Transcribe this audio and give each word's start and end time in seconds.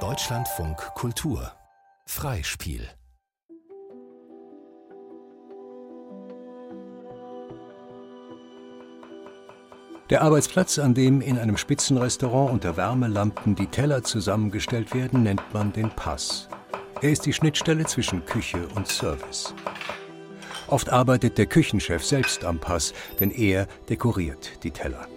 Deutschlandfunk 0.00 0.76
Kultur 0.94 1.50
Freispiel 2.04 2.86
Der 10.10 10.20
Arbeitsplatz, 10.20 10.78
an 10.78 10.92
dem 10.92 11.22
in 11.22 11.38
einem 11.38 11.56
Spitzenrestaurant 11.56 12.52
unter 12.52 12.76
Wärmelampen 12.76 13.54
die 13.54 13.66
Teller 13.66 14.02
zusammengestellt 14.04 14.92
werden, 14.92 15.22
nennt 15.22 15.54
man 15.54 15.72
den 15.72 15.88
Pass. 15.88 16.50
Er 17.00 17.12
ist 17.12 17.24
die 17.24 17.32
Schnittstelle 17.32 17.86
zwischen 17.86 18.26
Küche 18.26 18.68
und 18.74 18.88
Service. 18.88 19.54
Oft 20.66 20.92
arbeitet 20.92 21.38
der 21.38 21.46
Küchenchef 21.46 22.04
selbst 22.04 22.44
am 22.44 22.58
Pass, 22.58 22.92
denn 23.20 23.30
er 23.30 23.66
dekoriert 23.88 24.62
die 24.64 24.70
Teller. 24.70 25.08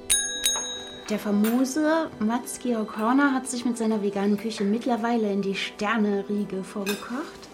Der 1.10 1.18
famose 1.18 2.12
Mats 2.20 2.60
Georg 2.60 3.00
Horner 3.00 3.34
hat 3.34 3.48
sich 3.48 3.66
mit 3.66 3.80
seiner 3.80 4.04
veganen 4.04 4.38
Küche 4.38 4.64
mittlerweile 4.64 5.32
in 5.32 5.42
die 5.42 5.56
Sterne-Riege 5.56 6.64
vorgekocht. 6.64 7.50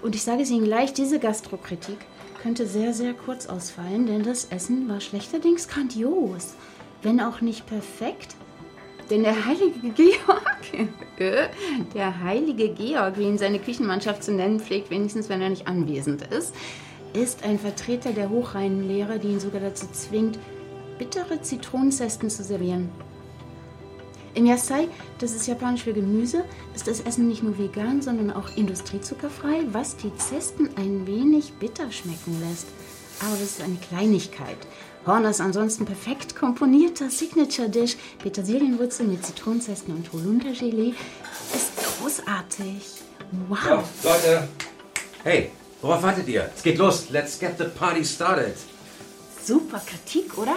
Und 0.00 0.14
ich 0.14 0.22
sage 0.22 0.44
es 0.44 0.50
Ihnen 0.50 0.64
gleich, 0.64 0.94
diese 0.94 1.18
Gastrokritik 1.18 1.98
könnte 2.40 2.66
sehr, 2.66 2.94
sehr 2.94 3.12
kurz 3.12 3.48
ausfallen, 3.48 4.06
denn 4.06 4.22
das 4.22 4.46
Essen 4.46 4.88
war 4.88 5.02
schlechterdings 5.02 5.68
grandios, 5.68 6.54
wenn 7.02 7.20
auch 7.20 7.42
nicht 7.42 7.66
perfekt. 7.66 8.34
Denn 9.10 9.24
der 9.24 9.44
heilige 9.44 9.90
Georg, 9.90 10.88
äh, 11.18 11.48
der 11.92 12.22
heilige 12.22 12.70
Georg, 12.70 13.18
wie 13.18 13.24
ihn 13.24 13.36
seine 13.36 13.58
Küchenmannschaft 13.58 14.24
zu 14.24 14.32
nennen 14.32 14.58
pflegt, 14.58 14.88
wenigstens 14.88 15.28
wenn 15.28 15.42
er 15.42 15.50
nicht 15.50 15.68
anwesend 15.68 16.22
ist, 16.28 16.54
ist 17.12 17.44
ein 17.44 17.58
Vertreter 17.58 18.12
der 18.12 18.30
Hochreihenlehre, 18.30 19.18
die 19.18 19.28
ihn 19.28 19.40
sogar 19.40 19.60
dazu 19.60 19.86
zwingt, 19.92 20.38
bittere 20.98 21.42
Zitronenzesten 21.42 22.30
zu 22.30 22.42
servieren. 22.42 22.90
Im 24.34 24.44
Yasai, 24.44 24.88
das 25.18 25.32
ist 25.32 25.46
japanisch 25.46 25.84
für 25.84 25.94
Gemüse, 25.94 26.44
ist 26.74 26.86
das 26.86 27.00
Essen 27.00 27.26
nicht 27.26 27.42
nur 27.42 27.56
vegan, 27.56 28.02
sondern 28.02 28.30
auch 28.30 28.54
industriezuckerfrei, 28.54 29.62
was 29.72 29.96
die 29.96 30.14
Zesten 30.16 30.68
ein 30.76 31.06
wenig 31.06 31.54
bitter 31.54 31.90
schmecken 31.90 32.38
lässt. 32.46 32.66
Aber 33.20 33.32
das 33.32 33.52
ist 33.52 33.62
eine 33.62 33.76
Kleinigkeit. 33.76 34.58
Horners 35.06 35.40
ansonsten 35.40 35.86
perfekt 35.86 36.36
komponierter 36.36 37.08
Signature-Dish, 37.08 37.96
Petersilienwurzel 38.18 39.06
mit 39.06 39.24
Zitronenzesten 39.24 39.94
und 39.94 40.12
Holundergelee, 40.12 40.92
ist 41.54 41.76
großartig. 41.76 42.82
Wow. 43.48 43.84
So, 44.02 44.08
Leute, 44.10 44.48
hey, 45.24 45.50
worauf 45.80 46.02
wartet 46.02 46.28
ihr? 46.28 46.50
Es 46.54 46.62
geht 46.62 46.76
los. 46.76 47.08
Let's 47.08 47.38
get 47.38 47.56
the 47.56 47.64
party 47.64 48.04
started. 48.04 48.56
Super 49.42 49.80
Kritik, 49.86 50.36
oder? 50.36 50.56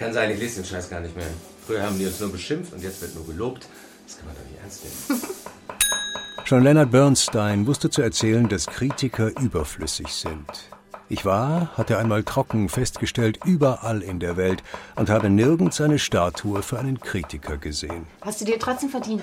Kann 0.00 0.14
sein, 0.14 0.30
ich 0.30 0.40
lese 0.40 0.62
den 0.62 0.64
Scheiß 0.64 0.88
gar 0.88 1.00
nicht 1.00 1.14
mehr. 1.14 1.26
Früher 1.66 1.82
haben 1.82 1.98
die 1.98 2.06
uns 2.06 2.18
nur 2.20 2.32
beschimpft 2.32 2.72
und 2.72 2.82
jetzt 2.82 3.02
wird 3.02 3.14
nur 3.14 3.26
gelobt. 3.26 3.68
Das 4.06 4.16
kann 4.16 4.28
man 4.28 4.34
doch 4.34 4.50
nicht 4.50 4.58
ernst 4.58 4.82
nehmen. 4.82 5.22
Schon 6.46 6.64
Leonard 6.64 6.90
Bernstein 6.90 7.66
wusste 7.66 7.90
zu 7.90 8.00
erzählen, 8.00 8.48
dass 8.48 8.64
Kritiker 8.64 9.30
überflüssig 9.38 10.08
sind. 10.08 10.70
Ich 11.10 11.26
war, 11.26 11.76
hat 11.76 11.90
er 11.90 11.98
einmal 11.98 12.24
trocken 12.24 12.70
festgestellt, 12.70 13.40
überall 13.44 14.00
in 14.00 14.20
der 14.20 14.38
Welt 14.38 14.62
und 14.96 15.10
habe 15.10 15.28
nirgends 15.28 15.82
eine 15.82 15.98
Statue 15.98 16.62
für 16.62 16.78
einen 16.78 16.98
Kritiker 16.98 17.58
gesehen. 17.58 18.06
Hast 18.22 18.40
du 18.40 18.46
dir 18.46 18.58
trotzdem 18.58 18.88
verdient. 18.88 19.22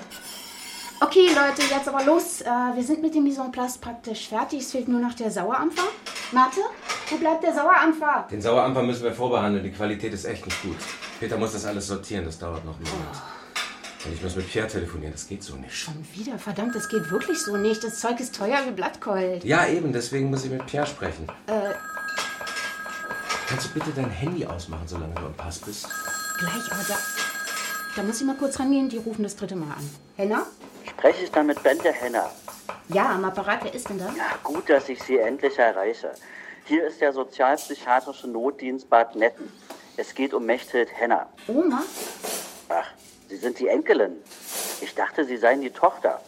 Okay, 1.00 1.26
Leute, 1.26 1.62
jetzt 1.68 1.88
aber 1.88 2.04
los. 2.04 2.40
Äh, 2.40 2.46
wir 2.46 2.84
sind 2.84 3.02
mit 3.02 3.16
dem 3.16 3.24
Mise 3.24 3.40
en 3.40 3.50
place 3.50 3.78
praktisch 3.78 4.28
fertig. 4.28 4.60
Es 4.60 4.70
fehlt 4.70 4.86
nur 4.86 5.00
noch 5.00 5.14
der 5.14 5.32
Sauerampfer. 5.32 5.88
Marte, 6.30 6.60
wo 7.10 7.16
bleibt 7.16 7.42
der 7.42 7.54
Sauerampfer? 7.54 8.26
Den 8.30 8.40
Sauerampfer 8.42 8.82
müssen 8.82 9.04
wir 9.04 9.12
vorbehandeln. 9.12 9.64
Die 9.64 9.72
Qualität 9.72 10.12
ist 10.12 10.24
echt 10.24 10.44
nicht 10.44 10.62
gut. 10.62 10.76
Peter 11.20 11.36
muss 11.36 11.52
das 11.52 11.64
alles 11.66 11.86
sortieren. 11.86 12.24
Das 12.24 12.38
dauert 12.38 12.64
noch 12.64 12.76
einen 12.76 12.84
Monat. 12.84 13.22
Und 14.04 14.12
ich 14.14 14.22
muss 14.22 14.36
mit 14.36 14.48
Pierre 14.50 14.68
telefonieren. 14.68 15.12
Das 15.12 15.26
geht 15.26 15.42
so 15.42 15.56
nicht. 15.56 15.74
Schon 15.76 15.94
wieder? 16.14 16.38
Verdammt, 16.38 16.74
das 16.74 16.88
geht 16.88 17.10
wirklich 17.10 17.38
so 17.42 17.56
nicht. 17.56 17.82
Das 17.82 18.00
Zeug 18.00 18.20
ist 18.20 18.34
teuer 18.36 18.58
wie 18.66 18.70
Blattgold. 18.70 19.44
Ja, 19.44 19.66
eben. 19.66 19.92
Deswegen 19.92 20.30
muss 20.30 20.44
ich 20.44 20.50
mit 20.50 20.64
Pierre 20.66 20.86
sprechen. 20.86 21.26
Äh, 21.46 21.52
Kannst 23.48 23.66
du 23.66 23.70
bitte 23.74 23.90
dein 23.96 24.10
Handy 24.10 24.44
ausmachen, 24.44 24.86
solange 24.86 25.14
du 25.14 25.22
am 25.26 25.34
Pass 25.34 25.58
bist? 25.58 25.88
gleich, 26.38 26.70
aber 26.72 26.84
da... 26.86 26.94
Da 27.96 28.02
muss 28.04 28.20
ich 28.20 28.26
mal 28.26 28.36
kurz 28.36 28.60
rangehen. 28.60 28.88
Die 28.88 28.98
rufen 28.98 29.22
das 29.24 29.34
dritte 29.34 29.56
Mal 29.56 29.72
an. 29.72 29.90
Henna? 30.16 30.46
Spreche 30.88 31.24
ich 31.24 31.32
dann 31.32 31.46
mit 31.46 31.60
Bente 31.62 31.90
Henner? 31.90 32.30
Ja, 32.88 33.10
am 33.14 33.24
Apparat. 33.24 33.64
Wer 33.64 33.74
ist 33.74 33.88
denn 33.88 33.98
da? 33.98 34.04
Ja, 34.16 34.36
gut, 34.44 34.68
dass 34.70 34.88
ich 34.88 35.02
Sie 35.02 35.18
endlich 35.18 35.58
erreiche. 35.58 36.12
Hier 36.68 36.86
ist 36.86 37.00
der 37.00 37.14
sozialpsychiatrische 37.14 38.28
Notdienst 38.28 38.90
Bad 38.90 39.16
Netten. 39.16 39.50
Es 39.96 40.14
geht 40.14 40.34
um 40.34 40.44
Mechthild 40.44 40.90
Henner. 40.94 41.26
Oma? 41.46 41.82
Ach, 42.68 42.90
Sie 43.26 43.36
sind 43.36 43.58
die 43.58 43.68
Enkelin. 43.68 44.12
Ich 44.82 44.94
dachte, 44.94 45.24
Sie 45.24 45.38
seien 45.38 45.62
die 45.62 45.70
Tochter. 45.70 46.20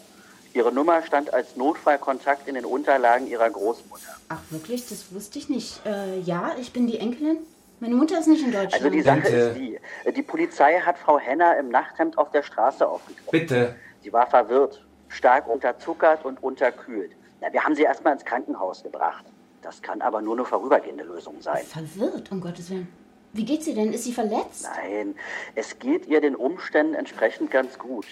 Ihre 0.55 0.73
Nummer 0.73 1.03
stand 1.03 1.34
als 1.34 1.56
Notfallkontakt 1.56 2.49
in 2.49 2.55
den 2.55 2.65
Unterlagen 2.65 3.27
Ihrer 3.27 3.51
Großmutter. 3.51 4.17
Ach, 4.31 4.41
wirklich? 4.49 4.89
Das 4.89 5.12
wusste 5.12 5.39
ich 5.39 5.51
nicht. 5.51 5.84
Äh, 5.84 6.21
ja, 6.21 6.53
ich 6.59 6.72
bin 6.72 6.87
die 6.87 6.99
Enkelin. 6.99 7.37
Meine 7.78 7.95
Mutter 7.95 8.19
ist 8.19 8.27
nicht 8.27 8.43
in 8.43 8.51
Deutschland. 8.51 8.72
Also 8.72 8.89
die 8.89 9.03
Sache 9.03 9.21
Bente. 9.21 9.37
ist 9.37 9.59
die. 9.59 10.12
Die 10.15 10.22
Polizei 10.22 10.81
hat 10.81 10.97
Frau 10.97 11.19
Henner 11.19 11.59
im 11.59 11.69
Nachthemd 11.69 12.17
auf 12.17 12.31
der 12.31 12.43
Straße 12.43 12.89
aufgegriffen. 12.89 13.31
Bitte. 13.31 13.77
Sie 14.03 14.11
war 14.11 14.27
verwirrt, 14.27 14.83
stark 15.09 15.47
unterzuckert 15.47 16.25
und 16.25 16.43
unterkühlt. 16.43 17.12
Na, 17.43 17.53
wir 17.53 17.62
haben 17.62 17.75
sie 17.75 17.83
erstmal 17.83 18.15
ins 18.15 18.25
Krankenhaus 18.25 18.83
gebracht. 18.83 19.27
Das 19.62 19.82
kann 19.82 20.00
aber 20.00 20.22
nur 20.22 20.37
eine 20.37 20.44
vorübergehende 20.44 21.04
Lösung 21.04 21.41
sein. 21.41 21.65
Verwirrt, 21.65 22.32
um 22.32 22.41
Gottes 22.41 22.71
Willen. 22.71 22.88
Wie 23.32 23.44
geht's 23.44 23.66
ihr 23.66 23.75
denn? 23.75 23.93
Ist 23.93 24.04
sie 24.04 24.12
verletzt? 24.12 24.69
Nein, 24.75 25.15
es 25.54 25.78
geht 25.78 26.06
ihr 26.06 26.21
den 26.21 26.34
Umständen 26.34 26.94
entsprechend 26.94 27.50
ganz 27.50 27.78
gut. 27.78 28.06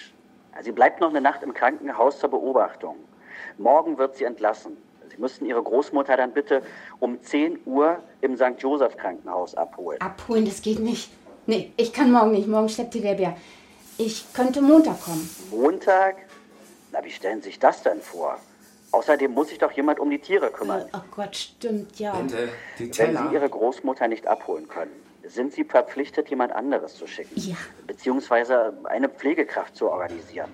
Sie 0.63 0.73
bleibt 0.73 1.01
noch 1.01 1.09
eine 1.11 1.21
Nacht 1.21 1.43
im 1.43 1.55
Krankenhaus 1.55 2.19
zur 2.19 2.31
Beobachtung. 2.31 2.97
Morgen 3.57 3.99
wird 3.99 4.17
sie 4.17 4.25
entlassen. 4.25 4.77
Sie 5.11 5.17
müssten 5.19 5.47
Ihre 5.47 5.63
Großmutter 5.63 6.17
dann 6.17 6.33
bitte 6.33 6.63
um 7.01 7.21
10 7.23 7.61
Uhr 7.65 7.99
im 8.21 8.37
St. 8.37 8.55
Joseph 8.59 8.97
Krankenhaus 8.97 9.55
abholen. 9.55 10.01
Abholen, 10.01 10.45
das 10.45 10.63
geht 10.63 10.81
nicht. 10.81 11.11
Nee, 11.47 11.73
ich 11.77 11.93
kann 11.93 12.13
morgen 12.13 12.33
nicht. 12.33 12.47
Morgen 12.47 12.69
schleppt 12.69 12.95
die 12.95 13.01
der 13.01 13.15
Bär. 13.15 13.37
Ich 13.97 14.33
könnte 14.33 14.61
Montag 14.61 15.03
kommen. 15.03 15.29
Montag? 15.51 16.17
Na, 16.93 17.03
wie 17.05 17.11
stellen 17.11 17.41
Sie 17.41 17.49
sich 17.49 17.59
das 17.59 17.83
denn 17.83 18.01
vor? 18.01 18.39
Außerdem 18.91 19.33
muss 19.33 19.49
sich 19.49 19.59
doch 19.59 19.73
jemand 19.73 20.01
um 20.01 20.11
die 20.11 20.19
Tiere 20.19 20.51
kümmern. 20.51 20.85
Oh 20.95 21.01
Gott, 21.15 21.37
stimmt, 21.37 21.99
ja. 21.99 22.13
Bente, 22.13 22.49
die 22.79 22.91
Wenn. 22.99 23.17
Sie 23.17 23.35
Ihre 23.35 23.49
Großmutter 23.49 24.09
nicht 24.09 24.27
abholen 24.27 24.69
können, 24.69 24.93
sind 25.25 25.53
Sie 25.53 25.65
verpflichtet, 25.65 26.31
jemand 26.31 26.53
anderes 26.53 26.95
zu 26.97 27.07
schicken. 27.07 27.39
Ja. 27.39 27.57
Beziehungsweise 27.87 28.79
eine 28.85 29.09
Pflegekraft 29.09 29.77
zu 29.77 29.91
organisieren. 29.91 30.51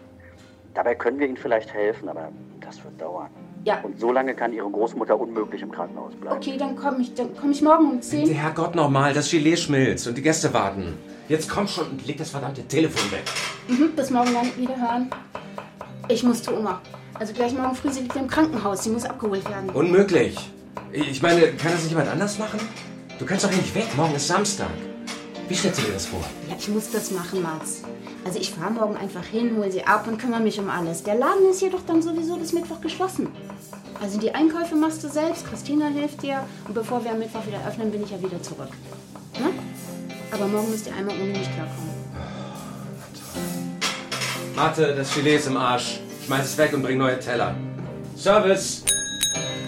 Dabei 0.74 0.96
können 0.96 1.20
wir 1.20 1.28
Ihnen 1.28 1.36
vielleicht 1.36 1.72
helfen, 1.72 2.08
aber 2.08 2.32
das 2.60 2.82
wird 2.82 3.00
dauern. 3.00 3.30
Ja. 3.64 3.80
Und 3.82 3.98
so 3.98 4.12
lange 4.12 4.34
kann 4.34 4.52
Ihre 4.52 4.68
Großmutter 4.68 5.18
unmöglich 5.18 5.62
im 5.62 5.70
Krankenhaus 5.70 6.14
bleiben. 6.16 6.36
Okay, 6.36 6.56
dann 6.58 6.76
komme 6.76 7.00
ich, 7.00 7.14
dann 7.14 7.34
komm 7.40 7.52
ich 7.52 7.62
morgen 7.62 7.92
um 7.92 8.02
10. 8.02 8.24
Bitte, 8.24 8.34
Herrgott, 8.34 8.74
nochmal. 8.74 9.14
Das 9.14 9.30
Gelee 9.30 9.56
schmilzt 9.56 10.06
und 10.08 10.18
die 10.18 10.22
Gäste 10.22 10.52
warten. 10.52 10.98
Jetzt 11.28 11.48
komm 11.48 11.66
schon 11.66 11.88
und 11.88 12.06
leg 12.06 12.18
das 12.18 12.30
verdammte 12.30 12.66
Telefon 12.66 13.10
weg. 13.12 13.22
Mhm, 13.68 13.92
bis 13.96 14.10
morgen 14.10 14.34
dann 14.34 14.54
wieder 14.56 14.76
hören. 14.76 15.08
Ich 16.08 16.22
muss 16.22 16.42
zu 16.42 16.54
Oma. 16.54 16.82
Also 17.18 17.32
gleich 17.32 17.52
morgen 17.52 17.76
früh, 17.76 17.92
sie 17.92 18.00
liegt 18.00 18.16
im 18.16 18.26
Krankenhaus. 18.26 18.84
Sie 18.84 18.90
muss 18.90 19.04
abgeholt 19.04 19.48
werden. 19.48 19.70
Unmöglich. 19.70 20.36
Ich 20.92 21.22
meine, 21.22 21.52
kann 21.52 21.72
das 21.72 21.82
nicht 21.82 21.90
jemand 21.90 22.08
anders 22.08 22.38
machen? 22.38 22.60
Du 23.18 23.24
kannst 23.24 23.44
doch 23.44 23.50
hier 23.50 23.62
nicht 23.62 23.74
weg. 23.74 23.86
Morgen 23.96 24.14
ist 24.14 24.26
Samstag. 24.26 24.70
Wie 25.48 25.54
stellst 25.54 25.80
du 25.80 25.86
dir 25.86 25.92
das 25.92 26.06
vor? 26.06 26.24
Ja, 26.48 26.56
ich 26.58 26.68
muss 26.68 26.90
das 26.90 27.10
machen, 27.10 27.42
Mats. 27.42 27.82
Also 28.24 28.38
ich 28.38 28.50
fahre 28.50 28.72
morgen 28.72 28.96
einfach 28.96 29.24
hin, 29.24 29.56
hole 29.56 29.70
sie 29.70 29.84
ab 29.84 30.08
und 30.08 30.18
kümmere 30.18 30.40
mich 30.40 30.58
um 30.58 30.68
alles. 30.70 31.02
Der 31.02 31.14
Laden 31.14 31.48
ist 31.50 31.60
jedoch 31.60 31.82
dann 31.86 32.00
sowieso 32.02 32.36
bis 32.36 32.52
Mittwoch 32.52 32.80
geschlossen. 32.80 33.28
Also 34.00 34.18
die 34.18 34.34
Einkäufe 34.34 34.74
machst 34.74 35.04
du 35.04 35.08
selbst, 35.08 35.46
Christina 35.46 35.88
hilft 35.88 36.22
dir 36.22 36.44
und 36.66 36.74
bevor 36.74 37.04
wir 37.04 37.12
am 37.12 37.18
Mittwoch 37.18 37.46
wieder 37.46 37.60
öffnen, 37.66 37.90
bin 37.90 38.02
ich 38.02 38.10
ja 38.10 38.20
wieder 38.20 38.42
zurück. 38.42 38.70
Ne? 39.38 39.50
Aber 40.32 40.46
morgen 40.46 40.70
müsst 40.70 40.86
ihr 40.86 40.94
einmal 40.94 41.14
ohne 41.14 41.32
mich 41.32 41.42
klarkommen. 41.54 41.94
Mathe, 44.56 44.94
das 44.96 45.14
Gelee 45.14 45.36
ist 45.36 45.46
im 45.46 45.56
Arsch. 45.56 46.00
Schmeiß 46.26 46.44
es 46.46 46.58
weg 46.58 46.72
und 46.72 46.82
bring 46.82 46.98
neue 46.98 47.18
Teller. 47.20 47.54
Service! 48.16 48.82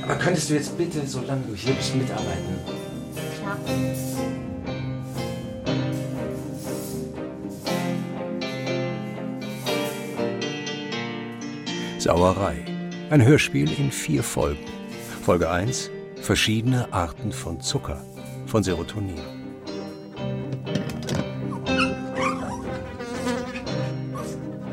Aber 0.03 0.15
könntest 0.15 0.49
du 0.49 0.55
jetzt 0.55 0.77
bitte, 0.79 1.07
solange 1.07 1.43
du 1.43 1.55
hier 1.55 1.75
bist, 1.75 1.95
mitarbeiten? 1.95 2.59
Klar. 3.39 3.59
Sauerei. 11.99 12.65
Ein 13.11 13.23
Hörspiel 13.25 13.69
in 13.79 13.91
vier 13.91 14.23
Folgen. 14.23 14.65
Folge 15.25 15.51
1. 15.51 15.91
Verschiedene 16.23 16.93
Arten 16.93 17.33
von 17.33 17.61
Zucker. 17.61 18.03
Von 18.47 18.63
Serotonin. 18.63 19.21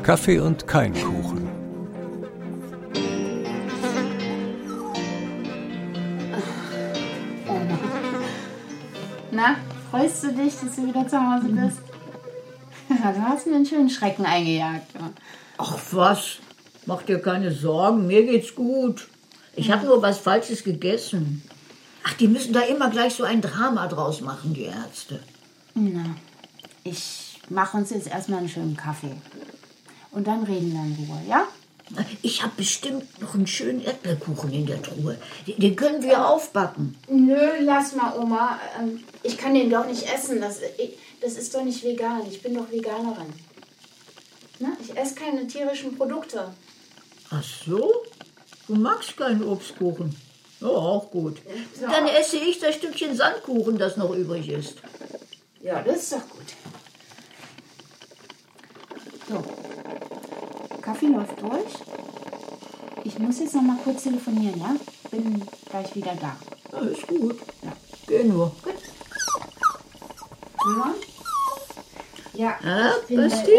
Kaffee 0.04 0.38
und 0.38 0.66
kein 0.66 0.94
Kuchen. 0.94 1.33
Freust 9.94 10.24
du 10.24 10.32
dich, 10.32 10.54
dass 10.54 10.74
du 10.74 10.86
wieder 10.86 11.06
zu 11.06 11.18
Hause 11.18 11.48
bist? 11.48 11.78
Ja, 12.90 13.12
du 13.12 13.22
hast 13.22 13.46
mir 13.46 13.56
einen 13.56 13.64
schönen 13.64 13.88
Schrecken 13.88 14.26
eingejagt. 14.26 14.92
Ach 15.56 15.78
was, 15.92 16.36
mach 16.84 17.02
dir 17.02 17.18
keine 17.18 17.50
Sorgen, 17.50 18.06
mir 18.06 18.26
geht's 18.26 18.54
gut. 18.54 19.08
Ich 19.56 19.72
habe 19.72 19.86
nur 19.86 20.02
was 20.02 20.18
Falsches 20.18 20.64
gegessen. 20.64 21.42
Ach, 22.06 22.12
die 22.12 22.28
müssen 22.28 22.52
da 22.52 22.60
immer 22.60 22.90
gleich 22.90 23.14
so 23.14 23.24
ein 23.24 23.40
Drama 23.40 23.86
draus 23.86 24.20
machen, 24.20 24.52
die 24.52 24.64
Ärzte. 24.64 25.20
Na, 25.74 26.14
ich 26.82 27.40
mache 27.48 27.78
uns 27.78 27.88
jetzt 27.88 28.08
erstmal 28.08 28.40
einen 28.40 28.50
schönen 28.50 28.76
Kaffee. 28.76 29.16
Und 30.10 30.26
dann 30.26 30.44
reden 30.44 30.70
wir 30.72 30.82
in 30.82 31.08
Ruhe, 31.08 31.22
ja? 31.26 31.48
Ich 32.22 32.42
habe 32.42 32.52
bestimmt 32.56 33.20
noch 33.20 33.34
einen 33.34 33.46
schönen 33.46 33.84
Erdbeerkuchen 33.84 34.52
in 34.52 34.66
der 34.66 34.82
Truhe. 34.82 35.18
Den, 35.46 35.58
den 35.58 35.76
können 35.76 36.02
wir 36.02 36.26
aufbacken. 36.26 36.96
Nö, 37.08 37.38
lass 37.60 37.94
mal, 37.94 38.18
Oma. 38.18 38.58
Ähm, 38.80 39.04
Ich 39.22 39.36
kann 39.36 39.54
den 39.54 39.70
doch 39.70 39.86
nicht 39.86 40.02
essen. 40.12 40.40
Das, 40.40 40.60
das 41.20 41.34
ist 41.34 41.54
doch 41.54 41.62
nicht 41.62 41.84
vegan. 41.84 42.22
Ich 42.30 42.42
bin 42.42 42.54
doch 42.54 42.70
Veganerin. 42.70 43.32
Na, 44.60 44.68
ich 44.82 44.96
esse 44.96 45.14
keine 45.14 45.46
tierischen 45.46 45.96
Produkte. 45.96 46.54
Ach 47.30 47.44
so? 47.66 47.92
Du 48.66 48.74
magst 48.74 49.16
keinen 49.16 49.44
Obstkuchen. 49.44 50.14
Ja, 50.60 50.68
auch 50.68 51.10
gut. 51.10 51.38
Dann 51.80 52.06
esse 52.08 52.38
ich 52.38 52.60
das 52.60 52.76
Stückchen 52.76 53.14
Sandkuchen, 53.14 53.76
das 53.76 53.96
noch 53.96 54.14
übrig 54.14 54.48
ist. 54.48 54.76
Ja, 55.60 55.82
das 55.82 55.96
ist 56.04 56.12
doch 56.12 56.28
gut. 56.30 56.46
So. 59.28 59.44
Kaffee 60.84 61.06
läuft 61.06 61.40
durch. 61.40 61.72
Ich 63.04 63.18
muss 63.18 63.38
jetzt 63.38 63.54
noch 63.54 63.62
mal 63.62 63.78
kurz 63.82 64.02
telefonieren, 64.02 64.60
ja? 64.60 64.76
Bin 65.10 65.42
gleich 65.70 65.94
wieder 65.94 66.14
da. 66.20 66.36
Ja, 66.72 66.78
ist 66.86 67.06
gut. 67.06 67.38
Geh 68.06 68.24
nur. 68.24 68.52
Elmar? 70.66 70.94
Ja, 72.34 72.58
Ah, 72.64 72.90
ich 73.00 73.06
bin 73.06 73.16
Basti? 73.28 73.50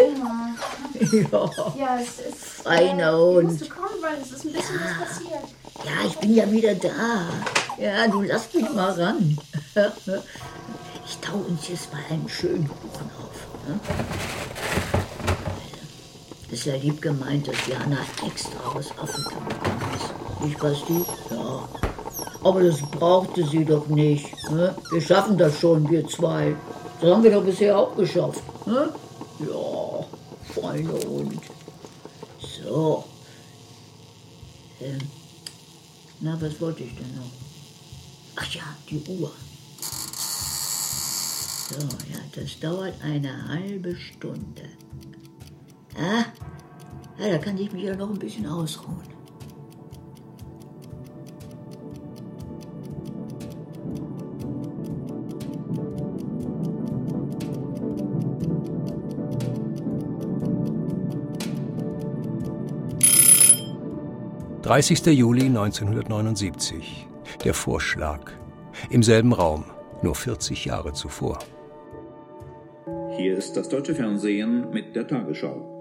Ja. 1.31 1.49
Ja, 1.77 1.99
es 1.99 2.19
ist... 2.19 2.37
Feiner 2.63 3.11
äh, 3.11 3.15
Hund. 3.15 3.51
Ich 3.53 3.59
musste 3.59 3.69
kommen, 3.69 4.01
weil 4.01 4.17
es 4.21 4.31
ist 4.31 4.45
ein 4.45 4.53
bisschen 4.53 4.79
was 4.79 5.07
passiert. 5.07 5.43
ja, 5.83 6.07
ich 6.07 6.17
bin 6.17 6.35
ja 6.35 6.51
wieder 6.51 6.75
da. 6.75 7.27
Ja, 7.79 8.07
du 8.07 8.21
lass 8.21 8.53
mich 8.53 8.69
mal 8.71 8.91
ran. 8.91 9.37
Ich 11.07 11.19
tau 11.19 11.37
uns 11.37 11.67
jetzt 11.67 11.93
mal 11.93 12.01
einen 12.09 12.27
schönen 12.27 12.67
Kuchen 12.67 13.09
auf. 13.19 13.67
Ne? 13.67 13.79
Ja 16.65 16.75
lieb 16.77 16.99
gemeint, 16.99 17.47
dass 17.47 17.67
Jana 17.67 17.99
extra 18.25 18.59
aus 18.73 18.89
Afrika 18.97 19.37
gekommen 19.47 19.83
ist. 19.95 20.43
Nicht, 20.43 20.59
Basti? 20.59 21.05
Ja. 21.29 21.69
Aber 22.43 22.63
das 22.63 22.81
brauchte 22.81 23.45
sie 23.45 23.63
doch 23.63 23.85
nicht. 23.85 24.33
Ne? 24.49 24.75
Wir 24.89 25.01
schaffen 25.01 25.37
das 25.37 25.59
schon, 25.59 25.87
wir 25.91 26.07
zwei. 26.07 26.55
Das 26.99 27.11
haben 27.11 27.21
wir 27.21 27.31
doch 27.31 27.43
bisher 27.43 27.77
auch 27.77 27.95
geschafft. 27.95 28.41
Ne? 28.65 28.89
Ja, 29.41 30.05
feiner 30.59 30.99
Hund. 31.07 31.39
So. 32.39 33.03
Ähm, 34.81 34.97
na, 36.19 36.35
was 36.41 36.59
wollte 36.59 36.83
ich 36.83 36.95
denn 36.95 37.15
noch? 37.15 37.29
Ach 38.37 38.55
ja, 38.55 38.63
die 38.89 39.03
Uhr. 39.07 39.31
So, 41.69 41.79
ja, 42.11 42.19
das 42.35 42.59
dauert 42.59 42.95
eine 43.03 43.47
halbe 43.49 43.95
Stunde. 43.95 44.63
Ah, 45.97 46.25
ja, 47.19 47.29
da 47.29 47.37
kann 47.37 47.57
ich 47.57 47.71
mich 47.71 47.83
ja 47.83 47.95
noch 47.95 48.09
ein 48.09 48.19
bisschen 48.19 48.45
ausruhen.– 48.45 49.03
30. 64.65 65.05
Juli 65.05 65.43
1979. 65.43 67.07
Der 67.43 67.53
Vorschlag. 67.53 68.31
Im 68.89 69.03
selben 69.03 69.31
Raum, 69.31 69.65
nur 70.01 70.15
40 70.15 70.65
Jahre 70.65 70.91
zuvor. 70.91 71.37
Hier 73.15 73.37
ist 73.37 73.55
das 73.55 73.69
deutsche 73.69 73.93
Fernsehen 73.93 74.71
mit 74.71 74.95
der 74.95 75.07
Tagesschau. 75.07 75.74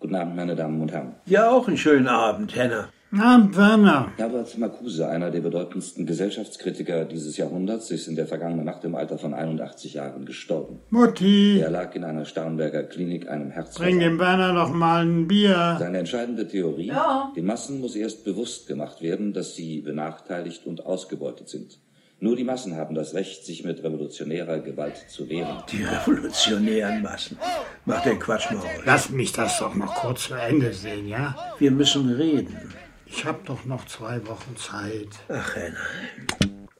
Guten 0.00 0.14
Abend, 0.14 0.34
meine 0.34 0.56
Damen 0.56 0.80
und 0.80 0.90
Herren. 0.92 1.14
Ja, 1.26 1.50
auch 1.50 1.68
einen 1.68 1.76
schönen 1.76 2.08
Abend, 2.08 2.56
Henner. 2.56 2.88
Abend, 3.12 3.54
Werner. 3.56 4.12
Herbert 4.16 4.56
Marcuse, 4.56 5.06
einer 5.06 5.30
der 5.30 5.40
bedeutendsten 5.40 6.06
Gesellschaftskritiker 6.06 7.04
dieses 7.04 7.36
Jahrhunderts, 7.36 7.90
ist 7.90 8.06
in 8.08 8.16
der 8.16 8.26
vergangenen 8.26 8.64
Nacht 8.64 8.82
im 8.84 8.94
Alter 8.94 9.18
von 9.18 9.34
81 9.34 9.94
Jahren 9.94 10.24
gestorben. 10.24 10.78
Mutti, 10.88 11.58
Er 11.60 11.70
lag 11.70 11.94
in 11.96 12.04
einer 12.04 12.24
Starnberger 12.24 12.84
Klinik 12.84 13.28
einem 13.28 13.50
Herzversagen. 13.50 13.98
bring 13.98 14.00
dem 14.00 14.18
Werner 14.18 14.52
noch 14.54 14.72
mal 14.72 15.04
ein 15.04 15.28
Bier. 15.28 15.76
Seine 15.78 15.98
entscheidende 15.98 16.48
Theorie, 16.48 16.92
den 17.36 17.44
Massen 17.44 17.80
muss 17.80 17.94
erst 17.94 18.24
bewusst 18.24 18.68
gemacht 18.68 19.02
werden, 19.02 19.34
dass 19.34 19.54
sie 19.54 19.80
benachteiligt 19.82 20.64
und 20.66 20.86
ausgebeutet 20.86 21.48
sind. 21.50 21.78
Nur 22.22 22.36
die 22.36 22.44
Massen 22.44 22.76
haben 22.76 22.94
das 22.94 23.14
Recht, 23.14 23.46
sich 23.46 23.64
mit 23.64 23.82
revolutionärer 23.82 24.58
Gewalt 24.58 24.96
zu 25.08 25.30
wehren. 25.30 25.62
Die 25.72 25.82
revolutionären 25.82 27.00
Massen. 27.02 27.38
Mach 27.86 28.02
den 28.02 28.18
Quatsch 28.18 28.50
mal 28.50 28.58
aus. 28.58 28.66
Lass 28.84 29.08
mich 29.08 29.32
das 29.32 29.58
doch 29.58 29.74
noch 29.74 29.94
kurz 29.94 30.24
zu 30.24 30.34
Ende 30.34 30.74
sehen, 30.74 31.08
ja? 31.08 31.34
Wir 31.58 31.70
müssen 31.70 32.10
reden. 32.10 32.74
Ich 33.06 33.24
hab 33.24 33.46
doch 33.46 33.64
noch 33.64 33.86
zwei 33.86 34.26
Wochen 34.26 34.54
Zeit. 34.56 35.08
Ach, 35.28 35.56
Henner. 35.56 35.78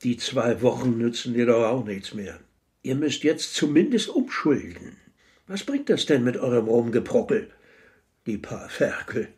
Die 0.03 0.19
zwei 0.19 0.61
Wochen 0.61 0.99
nützen 0.99 1.33
dir 1.33 1.47
doch 1.47 1.65
auch 1.65 1.85
nichts 1.87 2.13
mehr. 2.13 2.39
Ihr 2.83 2.95
müsst 2.95 3.25
jetzt 3.25 3.55
zumindest 3.55 4.11
umschulden. 4.11 4.99
Was 5.47 5.65
bringt 5.65 5.89
das 5.89 6.05
denn 6.05 6.23
mit 6.23 6.37
eurem 6.37 6.69
Rumgeprockel? 6.69 7.51
Die 8.27 8.37
paar 8.37 8.69
Ferkel. 8.69 9.29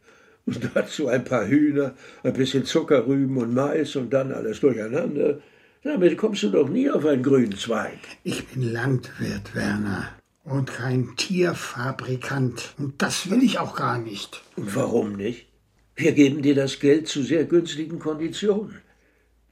Und 0.46 0.68
dazu 0.74 1.06
ein 1.06 1.22
paar 1.24 1.46
Hühner, 1.46 1.94
ein 2.24 2.32
bisschen 2.32 2.64
Zuckerrüben 2.64 3.36
und 3.36 3.54
Mais 3.54 3.94
und 3.94 4.12
dann 4.12 4.32
alles 4.32 4.58
durcheinander. 4.60 5.40
Damit 5.84 6.16
kommst 6.16 6.44
du 6.44 6.50
doch 6.50 6.68
nie 6.68 6.88
auf 6.88 7.04
einen 7.04 7.24
grünen 7.24 7.56
Zweig. 7.56 7.98
Ich 8.22 8.46
bin 8.46 8.72
Landwirt, 8.72 9.54
Werner. 9.54 10.10
Und 10.44 10.72
kein 10.72 11.16
Tierfabrikant. 11.16 12.74
Und 12.78 13.02
das 13.02 13.30
will 13.30 13.42
ich 13.42 13.58
auch 13.58 13.74
gar 13.74 13.98
nicht. 13.98 14.42
Und 14.54 14.76
warum 14.76 15.16
nicht? 15.16 15.48
Wir 15.96 16.12
geben 16.12 16.40
dir 16.40 16.54
das 16.54 16.78
Geld 16.78 17.08
zu 17.08 17.22
sehr 17.22 17.44
günstigen 17.44 17.98
Konditionen. 17.98 18.80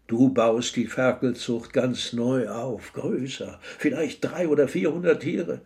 Du 0.06 0.28
baust 0.28 0.76
die 0.76 0.86
Ferkelzucht 0.86 1.72
ganz 1.72 2.12
neu 2.12 2.48
auf, 2.48 2.92
größer, 2.92 3.60
vielleicht 3.78 4.24
drei 4.24 4.48
oder 4.48 4.68
vierhundert 4.68 5.22
Tiere. 5.22 5.62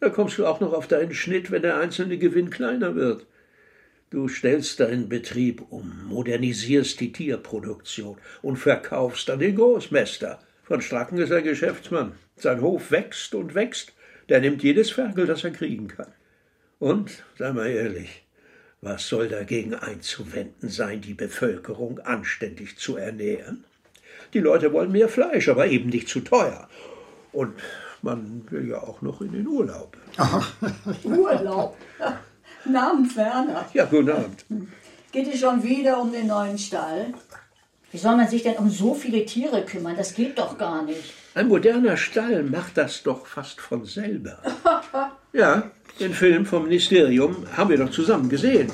Da 0.00 0.08
kommst 0.08 0.38
du 0.38 0.46
auch 0.46 0.60
noch 0.60 0.72
auf 0.72 0.88
deinen 0.88 1.14
Schnitt, 1.14 1.50
wenn 1.50 1.62
der 1.62 1.78
einzelne 1.78 2.18
Gewinn 2.18 2.50
kleiner 2.50 2.94
wird. 2.96 3.26
Du 4.10 4.26
stellst 4.26 4.80
deinen 4.80 5.08
Betrieb 5.08 5.62
um, 5.70 6.06
modernisierst 6.08 6.98
die 6.98 7.12
Tierproduktion 7.12 8.18
und 8.42 8.56
verkaufst 8.56 9.30
an 9.30 9.38
den 9.38 9.54
Großmester. 9.54 10.40
Von 10.64 10.82
Stracken 10.82 11.18
ist 11.18 11.30
er 11.30 11.42
Geschäftsmann. 11.42 12.16
Sein 12.36 12.60
Hof 12.60 12.90
wächst 12.90 13.36
und 13.36 13.54
wächst. 13.54 13.92
Der 14.28 14.40
nimmt 14.40 14.64
jedes 14.64 14.90
Ferkel, 14.90 15.26
das 15.26 15.44
er 15.44 15.52
kriegen 15.52 15.86
kann. 15.86 16.12
Und, 16.80 17.22
sei 17.38 17.52
mal 17.52 17.70
ehrlich, 17.70 18.24
was 18.80 19.06
soll 19.06 19.28
dagegen 19.28 19.74
einzuwenden 19.74 20.70
sein, 20.70 21.00
die 21.00 21.14
Bevölkerung 21.14 22.00
anständig 22.00 22.78
zu 22.78 22.96
ernähren? 22.96 23.62
Die 24.34 24.40
Leute 24.40 24.72
wollen 24.72 24.90
mehr 24.90 25.08
Fleisch, 25.08 25.48
aber 25.48 25.68
eben 25.68 25.88
nicht 25.88 26.08
zu 26.08 26.18
teuer. 26.20 26.68
Und 27.30 27.54
man 28.02 28.44
will 28.50 28.70
ja 28.70 28.78
auch 28.82 29.02
noch 29.02 29.20
in 29.20 29.32
den 29.32 29.46
Urlaub. 29.46 29.96
Urlaub. 31.04 31.76
Namen 32.64 33.14
Werner. 33.16 33.66
Ja, 33.72 33.84
guten 33.86 34.10
Abend. 34.10 34.44
Geht 35.12 35.32
es 35.32 35.40
schon 35.40 35.62
wieder 35.62 36.00
um 36.00 36.12
den 36.12 36.26
neuen 36.26 36.58
Stall? 36.58 37.14
Wie 37.90 37.98
soll 37.98 38.16
man 38.16 38.28
sich 38.28 38.42
denn 38.42 38.56
um 38.56 38.70
so 38.70 38.94
viele 38.94 39.24
Tiere 39.26 39.64
kümmern? 39.64 39.96
Das 39.96 40.14
geht 40.14 40.38
doch 40.38 40.56
gar 40.56 40.82
nicht. 40.82 41.14
Ein 41.34 41.48
moderner 41.48 41.96
Stall 41.96 42.44
macht 42.44 42.76
das 42.76 43.02
doch 43.02 43.26
fast 43.26 43.60
von 43.60 43.84
selber. 43.84 44.38
Ja, 45.32 45.70
den 45.98 46.12
Film 46.12 46.46
vom 46.46 46.64
Ministerium 46.64 47.46
haben 47.56 47.70
wir 47.70 47.78
doch 47.78 47.90
zusammen 47.90 48.28
gesehen. 48.28 48.70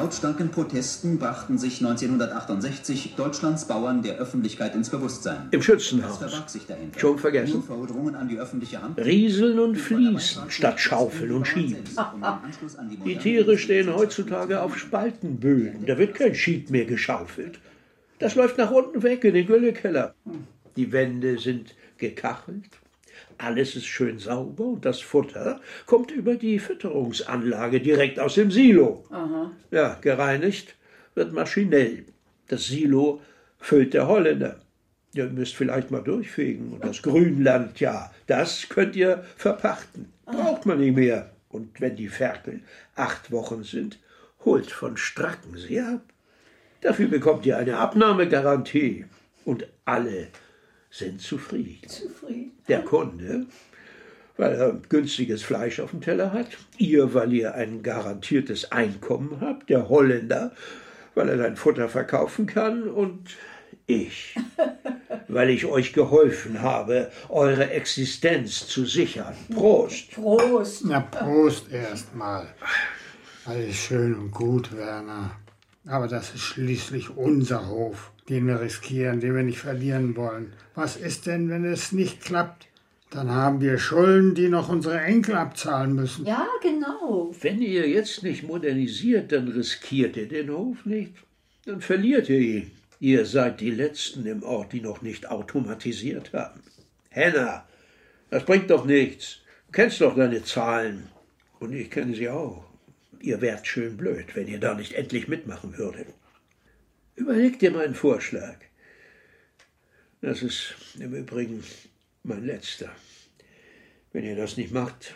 Lautstarken 0.00 0.50
Protesten 0.50 1.18
brachten 1.18 1.58
sich 1.58 1.80
1968 1.84 3.16
Deutschlands 3.16 3.66
Bauern 3.66 4.02
der 4.02 4.16
Öffentlichkeit 4.16 4.74
ins 4.74 4.88
Bewusstsein. 4.88 5.48
Im 5.50 5.60
Schützenhaus. 5.60 6.16
verbarg 6.16 6.48
sich 6.48 6.66
dahinter? 6.66 6.98
Schon 6.98 7.18
vergessen? 7.18 7.52
Nur 7.52 7.62
Forderungen 7.64 8.14
an 8.14 8.26
die 8.26 8.38
öffentliche 8.38 8.80
Hand? 8.80 8.98
Rieseln 8.98 9.58
und 9.58 9.76
fließen 9.76 10.50
statt 10.50 10.80
schaufeln 10.80 11.32
und 11.32 11.46
schieben. 11.46 11.84
Die 13.04 13.16
Tiere 13.16 13.58
stehen 13.58 13.94
heutzutage 13.94 14.62
auf 14.62 14.78
Spaltenböden. 14.78 15.84
Da 15.84 15.98
wird 15.98 16.14
kein 16.14 16.34
Schied 16.34 16.70
mehr 16.70 16.86
geschaufelt. 16.86 17.58
Das 18.18 18.36
läuft 18.36 18.56
nach 18.56 18.70
unten 18.70 19.02
weg 19.02 19.22
in 19.24 19.34
den 19.34 19.46
Güllekeller. 19.46 20.14
Die 20.76 20.92
Wände 20.92 21.38
sind 21.38 21.74
gekachelt. 21.98 22.70
Alles 23.42 23.74
ist 23.74 23.86
schön 23.86 24.18
sauber 24.18 24.64
und 24.64 24.84
das 24.84 25.00
Futter 25.00 25.62
kommt 25.86 26.10
über 26.10 26.34
die 26.34 26.58
Fütterungsanlage 26.58 27.80
direkt 27.80 28.20
aus 28.20 28.34
dem 28.34 28.50
Silo. 28.50 29.04
Ja, 29.70 29.96
gereinigt 30.02 30.74
wird 31.14 31.32
maschinell. 31.32 32.04
Das 32.48 32.66
Silo 32.66 33.22
füllt 33.58 33.94
der 33.94 34.08
Holländer. 34.08 34.60
Ihr 35.14 35.26
müsst 35.30 35.56
vielleicht 35.56 35.90
mal 35.90 36.02
durchfegen. 36.02 36.74
Und 36.74 36.84
das 36.84 37.00
Grünland, 37.00 37.80
ja, 37.80 38.12
das 38.26 38.68
könnt 38.68 38.94
ihr 38.94 39.24
verpachten. 39.36 40.12
Braucht 40.26 40.66
man 40.66 40.78
nicht 40.78 40.94
mehr. 40.94 41.30
Und 41.48 41.80
wenn 41.80 41.96
die 41.96 42.08
Ferkel 42.08 42.60
acht 42.94 43.30
Wochen 43.32 43.64
sind, 43.64 43.98
holt 44.44 44.70
von 44.70 44.98
Stracken 44.98 45.56
sie 45.56 45.80
ab. 45.80 46.02
Dafür 46.82 47.08
bekommt 47.08 47.46
ihr 47.46 47.56
eine 47.56 47.78
Abnahmegarantie. 47.78 49.06
Und 49.46 49.66
alle 49.86 50.28
sind 50.90 51.20
zufrieden. 51.20 51.88
Zufrieden. 51.88 52.52
Der 52.68 52.82
Kunde, 52.82 53.46
weil 54.36 54.52
er 54.54 54.72
günstiges 54.88 55.42
Fleisch 55.42 55.80
auf 55.80 55.90
dem 55.90 56.00
Teller 56.00 56.32
hat, 56.32 56.48
ihr, 56.78 57.14
weil 57.14 57.32
ihr 57.32 57.54
ein 57.54 57.82
garantiertes 57.82 58.72
Einkommen 58.72 59.40
habt, 59.40 59.70
der 59.70 59.88
Holländer, 59.88 60.52
weil 61.14 61.28
er 61.28 61.38
sein 61.38 61.56
Futter 61.56 61.88
verkaufen 61.88 62.46
kann 62.46 62.88
und 62.88 63.36
ich, 63.86 64.36
weil 65.28 65.50
ich 65.50 65.66
euch 65.66 65.92
geholfen 65.92 66.62
habe, 66.62 67.10
eure 67.28 67.70
Existenz 67.70 68.66
zu 68.66 68.84
sichern. 68.84 69.34
Prost. 69.52 70.12
Prost. 70.12 70.84
Na, 70.84 71.00
Prost 71.00 71.70
erstmal. 71.72 72.46
Alles 73.44 73.76
schön 73.76 74.14
und 74.14 74.30
gut, 74.30 74.76
Werner. 74.76 75.32
Aber 75.86 76.08
das 76.08 76.34
ist 76.34 76.42
schließlich 76.42 77.16
unser 77.16 77.68
Hof, 77.68 78.12
den 78.28 78.46
wir 78.46 78.60
riskieren, 78.60 79.20
den 79.20 79.34
wir 79.34 79.42
nicht 79.42 79.58
verlieren 79.58 80.14
wollen. 80.16 80.52
Was 80.74 80.96
ist 80.96 81.26
denn, 81.26 81.48
wenn 81.48 81.64
es 81.64 81.92
nicht 81.92 82.20
klappt? 82.20 82.68
Dann 83.10 83.30
haben 83.30 83.60
wir 83.60 83.78
Schulden, 83.78 84.36
die 84.36 84.48
noch 84.48 84.68
unsere 84.68 85.00
Enkel 85.00 85.34
abzahlen 85.34 85.94
müssen. 85.94 86.26
Ja, 86.26 86.46
genau. 86.62 87.34
Wenn 87.40 87.60
ihr 87.60 87.88
jetzt 87.88 88.22
nicht 88.22 88.44
modernisiert, 88.44 89.32
dann 89.32 89.48
riskiert 89.48 90.16
ihr 90.16 90.28
den 90.28 90.50
Hof 90.50 90.84
nicht. 90.84 91.14
Dann 91.64 91.80
verliert 91.80 92.28
ihr 92.28 92.38
ihn. 92.38 92.70
Ihr 93.00 93.26
seid 93.26 93.60
die 93.60 93.70
Letzten 93.70 94.26
im 94.26 94.42
Ort, 94.42 94.72
die 94.72 94.80
noch 94.80 95.02
nicht 95.02 95.28
automatisiert 95.28 96.32
haben. 96.32 96.60
Henna, 97.08 97.66
das 98.28 98.44
bringt 98.44 98.70
doch 98.70 98.84
nichts. 98.84 99.38
Du 99.66 99.72
kennst 99.72 100.00
doch 100.00 100.14
deine 100.14 100.44
Zahlen. 100.44 101.08
Und 101.58 101.72
ich 101.72 101.90
kenne 101.90 102.14
sie 102.14 102.28
auch. 102.28 102.69
Ihr 103.20 103.42
wärt 103.42 103.66
schön 103.66 103.98
blöd, 103.98 104.34
wenn 104.34 104.48
ihr 104.48 104.58
da 104.58 104.74
nicht 104.74 104.94
endlich 104.94 105.28
mitmachen 105.28 105.76
würdet. 105.76 106.08
Überleg 107.16 107.58
dir 107.58 107.70
meinen 107.70 107.94
Vorschlag. 107.94 108.56
Das 110.22 110.42
ist 110.42 110.74
im 110.98 111.14
Übrigen 111.14 111.62
mein 112.22 112.44
letzter. 112.44 112.90
Wenn 114.12 114.24
ihr 114.24 114.36
das 114.36 114.56
nicht 114.56 114.72
macht, 114.72 115.14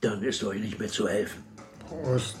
dann 0.00 0.22
ist 0.24 0.42
euch 0.42 0.60
nicht 0.60 0.80
mehr 0.80 0.88
zu 0.88 1.08
helfen. 1.08 1.44
Prost. 1.86 2.36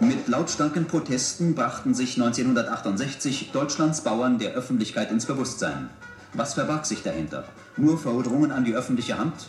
Mit 0.00 0.28
lautstarken 0.28 0.86
Protesten 0.86 1.54
brachten 1.54 1.94
sich 1.94 2.16
1968 2.16 3.50
Deutschlands 3.52 4.04
Bauern 4.04 4.38
der 4.38 4.52
Öffentlichkeit 4.52 5.10
ins 5.10 5.24
Bewusstsein. 5.24 5.88
Was 6.34 6.52
verbarg 6.52 6.84
sich 6.84 7.02
dahinter? 7.02 7.48
Nur 7.78 7.98
Forderungen 7.98 8.50
an 8.50 8.66
die 8.66 8.74
öffentliche 8.74 9.16
Hand? 9.16 9.48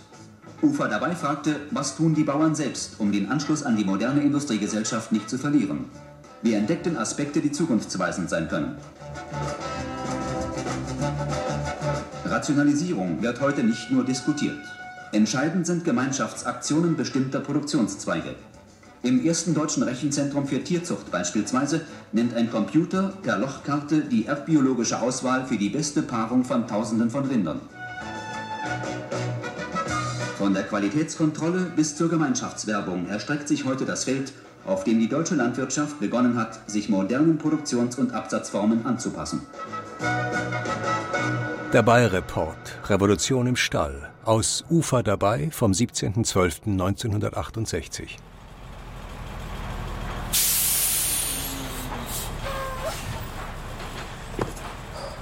Ufer 0.62 0.88
dabei 0.88 1.16
fragte, 1.16 1.58
was 1.72 1.96
tun 1.96 2.16
die 2.16 2.24
Bauern 2.24 2.56
selbst, 2.56 3.00
um 3.00 3.12
den 3.12 3.30
Anschluss 3.30 3.64
an 3.64 3.76
die 3.78 3.84
moderne 3.84 4.22
Industriegesellschaft 4.22 5.12
nicht 5.12 5.30
zu 5.30 5.38
verlieren? 5.38 5.86
Wir 6.42 6.58
entdeckten 6.58 6.98
Aspekte, 6.98 7.42
die 7.42 7.52
zukunftsweisend 7.52 8.30
sein 8.30 8.48
können. 8.48 8.78
Rationalisierung 12.26 13.22
wird 13.22 13.42
heute 13.42 13.64
nicht 13.64 13.92
nur 13.92 14.04
diskutiert. 14.04 14.60
Entscheidend 15.12 15.66
sind 15.66 15.86
Gemeinschaftsaktionen 15.86 16.96
bestimmter 16.96 17.40
Produktionszweige. 17.40 18.36
Im 19.04 19.24
ersten 19.24 19.54
deutschen 19.54 19.84
Rechenzentrum 19.84 20.48
für 20.48 20.64
Tierzucht 20.64 21.12
beispielsweise 21.12 21.82
nennt 22.12 22.34
ein 22.34 22.50
Computer 22.50 23.14
per 23.22 23.38
Lochkarte 23.38 24.02
die 24.02 24.26
erbbiologische 24.26 25.00
Auswahl 25.00 25.46
für 25.46 25.58
die 25.58 25.70
beste 25.70 26.02
Paarung 26.02 26.44
von 26.44 26.68
Tausenden 26.68 27.12
von 27.12 27.26
Rindern. 27.26 27.62
Von 30.46 30.54
der 30.54 30.62
Qualitätskontrolle 30.62 31.72
bis 31.76 31.96
zur 31.96 32.08
Gemeinschaftswerbung 32.08 33.08
erstreckt 33.08 33.48
sich 33.48 33.66
heute 33.66 33.84
das 33.84 34.04
Feld, 34.04 34.32
auf 34.68 34.84
dem 34.84 35.00
die 35.00 35.10
deutsche 35.10 35.34
Landwirtschaft 35.34 36.00
begonnen 36.00 36.38
hat, 36.38 36.70
sich 36.70 36.88
modernen 36.88 37.40
Produktions- 37.40 37.98
und 37.98 38.14
Absatzformen 38.14 38.86
anzupassen. 38.86 39.42
Dabei 41.72 42.06
Report 42.06 42.78
Revolution 42.88 43.48
im 43.48 43.56
Stall 43.56 44.12
aus 44.24 44.64
Ufer 44.70 45.02
dabei 45.02 45.50
vom 45.50 45.72
17.12.1968. 45.72 48.20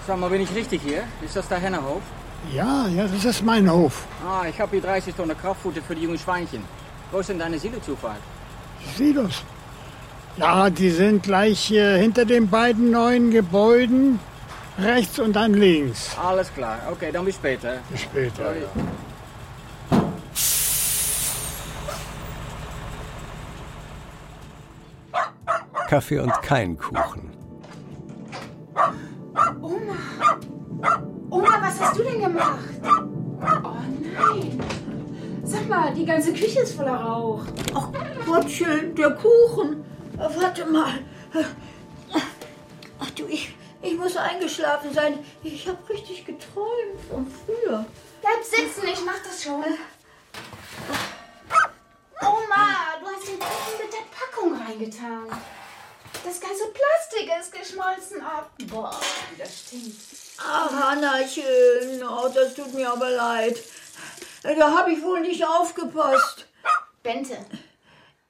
Sag 0.06 0.20
mal, 0.20 0.30
bin 0.30 0.42
ich 0.42 0.54
richtig 0.54 0.82
hier? 0.82 1.06
Ist 1.24 1.38
das 1.38 1.48
der 1.48 1.60
Hennerhof? 1.60 2.02
Ja, 2.52 2.88
ja, 2.88 3.08
das 3.08 3.26
ist 3.26 3.44
mein 3.44 3.70
Hof. 3.72 4.06
Ah, 4.26 4.46
ich 4.48 4.60
habe 4.60 4.72
hier 4.72 4.82
30 4.82 5.16
Tonnen 5.16 5.38
Kraftfutter 5.38 5.82
für 5.82 5.96
die 5.96 6.04
jungen 6.04 6.20
Schweinchen. 6.20 6.64
Wo 7.12 7.20
ist 7.20 7.30
denn 7.30 7.40
deine 7.40 7.58
Silozufahrt? 7.58 8.18
Silos. 8.98 9.44
Ja, 10.38 10.70
die 10.70 10.90
sind 10.90 11.24
gleich 11.24 11.72
äh, 11.72 12.00
hinter 12.00 12.26
den 12.26 12.50
beiden 12.50 12.92
neuen 12.92 13.32
Gebäuden. 13.32 14.20
Rechts 14.80 15.20
und 15.20 15.34
dann 15.34 15.54
links. 15.54 16.18
Alles 16.18 16.52
klar. 16.54 16.80
Okay, 16.92 17.12
dann 17.12 17.26
bis 17.26 17.36
später. 17.36 17.78
Bis 17.90 18.02
später. 18.02 18.44
Sorry. 18.44 18.64
Kaffee 25.88 26.20
und 26.20 26.34
kein 26.42 26.76
Kuchen. 26.76 27.33
Oma, 31.34 31.60
was 31.60 31.80
hast 31.80 31.98
du 31.98 32.04
denn 32.04 32.22
gemacht? 32.22 32.60
Oh 32.84 33.76
nein! 34.00 34.64
Sag 35.44 35.68
mal, 35.68 35.92
die 35.92 36.06
ganze 36.06 36.32
Küche 36.32 36.60
ist 36.60 36.76
voller 36.76 36.94
Rauch. 36.94 37.42
Ach 37.74 37.88
Gottchen, 38.24 38.94
der 38.94 39.16
Kuchen. 39.16 39.84
Warte 40.16 40.66
mal. 40.66 41.00
Ach 43.00 43.10
du, 43.16 43.26
ich, 43.26 43.56
ich 43.82 43.98
muss 43.98 44.16
eingeschlafen 44.16 44.94
sein. 44.94 45.26
Ich 45.42 45.68
habe 45.68 45.90
richtig 45.90 46.24
geträumt 46.24 47.02
von 47.10 47.26
früher. 47.26 47.84
Bleib 48.22 48.44
sitzen, 48.44 48.88
ich 48.88 49.04
mach 49.04 49.18
das 49.24 49.44
schon. 49.44 49.64
Oma, 52.22 52.68
du 53.02 53.08
hast 53.08 53.28
den 53.28 53.40
Kuchen 53.40 53.74
mit 53.82 53.92
der 53.92 54.06
Packung 54.14 54.56
reingetan. 54.56 55.26
Das 56.24 56.40
ganze 56.40 56.66
Plastik 56.68 57.28
ist 57.42 57.52
geschmolzen 57.52 58.22
ab. 58.22 58.52
Boah, 58.70 59.00
das 59.40 59.62
stinkt. 59.62 60.23
Ach, 60.38 60.72
Hannachen, 60.72 62.04
oh, 62.04 62.30
das 62.34 62.56
tut 62.56 62.74
mir 62.74 62.92
aber 62.92 63.10
leid. 63.10 63.62
Da 64.44 64.78
habe 64.78 64.92
ich 64.92 65.02
wohl 65.02 65.22
nicht 65.22 65.46
aufgepasst. 65.46 66.48
Bente. 67.02 67.38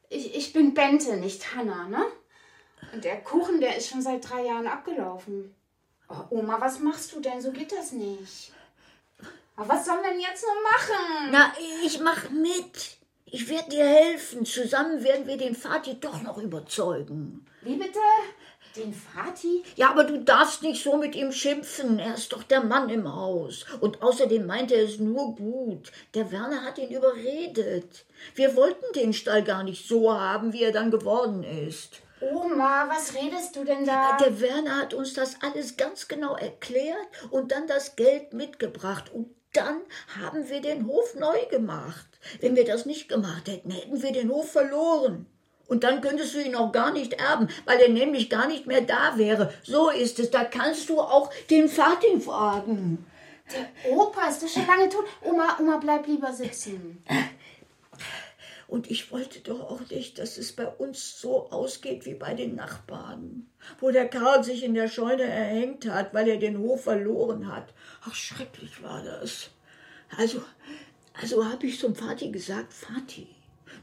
Ich, 0.10 0.36
ich 0.36 0.54
bin 0.54 0.74
Bente, 0.74 1.18
nicht 1.18 1.56
Hanna, 1.56 1.88
ne? 1.88 2.06
Und 2.94 3.04
der 3.04 3.22
Kuchen, 3.22 3.60
der 3.60 3.78
ist 3.78 3.90
schon 3.90 4.02
seit 4.02 4.30
drei 4.30 4.46
Jahren 4.46 4.68
abgelaufen. 4.68 5.56
Oh, 6.10 6.38
Oma, 6.38 6.60
was 6.62 6.80
machst 6.80 7.14
du 7.14 7.20
denn? 7.20 7.42
So 7.42 7.52
geht 7.52 7.72
das 7.72 7.92
nicht. 7.92 8.52
Aber 9.56 9.70
was 9.70 9.86
sollen 9.86 10.04
wir 10.04 10.12
denn 10.12 10.20
jetzt 10.20 10.44
nur 10.44 10.62
machen? 10.64 11.30
Na, 11.32 11.54
ich 11.84 12.00
mach 12.00 12.30
mit. 12.30 12.98
Ich 13.26 13.50
werde 13.50 13.70
dir 13.70 13.86
helfen. 13.86 14.46
Zusammen 14.46 15.04
werden 15.04 15.26
wir 15.26 15.38
den 15.38 15.56
Vati 15.56 16.00
doch 16.00 16.22
noch 16.22 16.38
überzeugen. 16.38 17.48
Wie 17.62 17.76
bitte? 17.76 18.00
Den 18.76 18.94
Vati? 18.94 19.64
Ja, 19.76 19.92
aber 19.92 20.04
du 20.04 20.24
darfst 20.24 20.64
nicht 20.64 20.84
so 20.84 20.98
mit 20.98 21.16
ihm 21.16 21.32
schimpfen. 21.32 22.00
Er 22.00 22.16
ist 22.16 22.34
doch 22.34 22.42
der 22.42 22.64
Mann 22.64 22.90
im 22.90 23.14
Haus. 23.14 23.66
Und 23.82 24.02
außerdem 24.02 24.48
meint 24.48 24.72
er 24.72 24.84
es 24.84 25.00
nur 25.00 25.36
gut. 25.36 25.92
Der 26.16 26.32
Werner 26.32 26.64
hat 26.64 26.80
ihn 26.80 26.90
überredet. 26.90 28.06
Wir 28.34 28.56
wollten 28.56 28.86
den 28.96 29.14
Stall 29.14 29.44
gar 29.44 29.64
nicht 29.64 29.88
so 29.88 30.12
haben, 30.12 30.54
wie 30.54 30.64
er 30.64 30.72
dann 30.72 30.90
geworden 30.90 31.44
ist. 31.44 32.02
Oma, 32.20 32.90
was 32.90 33.14
redest 33.14 33.56
du 33.56 33.64
denn 33.64 33.86
da? 33.86 34.18
Der 34.18 34.40
Werner 34.40 34.78
hat 34.78 34.94
uns 34.94 35.14
das 35.14 35.36
alles 35.42 35.78
ganz 35.78 36.08
genau 36.08 36.36
erklärt 36.36 36.98
und 37.30 37.52
dann 37.52 37.68
das 37.68 37.96
Geld 37.96 38.34
mitgebracht. 38.34 39.12
Und 39.14 39.36
dann 39.52 39.82
haben 40.20 40.50
wir 40.50 40.62
den 40.62 40.88
Hof 40.88 41.16
neu 41.16 41.46
gemacht. 41.52 42.08
Wenn 42.40 42.56
wir 42.56 42.66
das 42.66 42.86
nicht 42.86 43.08
gemacht 43.08 43.48
hätten, 43.48 43.70
hätten 43.70 44.02
wir 44.02 44.12
den 44.12 44.32
Hof 44.32 44.52
verloren. 44.52 45.28
Und 45.68 45.84
dann 45.84 46.02
könntest 46.02 46.34
du 46.34 46.40
ihn 46.40 46.56
auch 46.56 46.72
gar 46.72 46.92
nicht 46.92 47.14
erben, 47.14 47.48
weil 47.66 47.80
er 47.80 47.90
nämlich 47.90 48.30
gar 48.30 48.48
nicht 48.48 48.68
mehr 48.68 48.82
da 48.82 49.18
wäre. 49.18 49.54
So 49.64 49.90
ist 49.90 50.20
es. 50.20 50.30
Da 50.30 50.44
kannst 50.44 50.90
du 50.90 51.00
auch 51.00 51.32
den 51.50 51.70
Vati 51.70 52.20
fragen. 52.20 53.06
Der 53.52 53.92
Opa 53.92 54.30
ist 54.30 54.44
doch 54.44 54.48
schon 54.48 54.68
lange 54.68 54.90
tot. 54.90 55.06
Oma, 55.22 55.58
Oma, 55.60 55.78
bleib 55.78 56.08
lieber 56.08 56.34
sitzen. 56.34 57.04
Und 58.68 58.90
ich 58.90 59.12
wollte 59.12 59.40
doch 59.42 59.70
auch 59.70 59.82
nicht, 59.92 60.18
dass 60.18 60.38
es 60.38 60.54
bei 60.54 60.68
uns 60.68 61.22
so 61.22 61.52
ausgeht 61.52 62.06
wie 62.06 62.16
bei 62.16 62.34
den 62.34 62.56
Nachbarn, 62.56 63.48
wo 63.80 63.92
der 63.92 64.08
Karl 64.08 64.44
sich 64.44 64.64
in 64.64 64.74
der 64.74 64.88
Scheune 64.88 65.24
erhängt 65.24 65.86
hat, 65.88 66.14
weil 66.14 66.28
er 66.28 66.38
den 66.38 66.58
Hof 66.58 66.86
verloren 66.86 67.54
hat. 67.54 67.74
Ach, 68.02 68.16
schrecklich 68.16 68.82
war 68.82 69.04
das. 69.04 69.50
Also, 70.18 70.42
also 71.14 71.46
habe 71.46 71.68
ich 71.68 71.80
zum 71.80 71.96
Vati 71.96 72.32
gesagt, 72.32 72.74
Vati, 72.74 73.28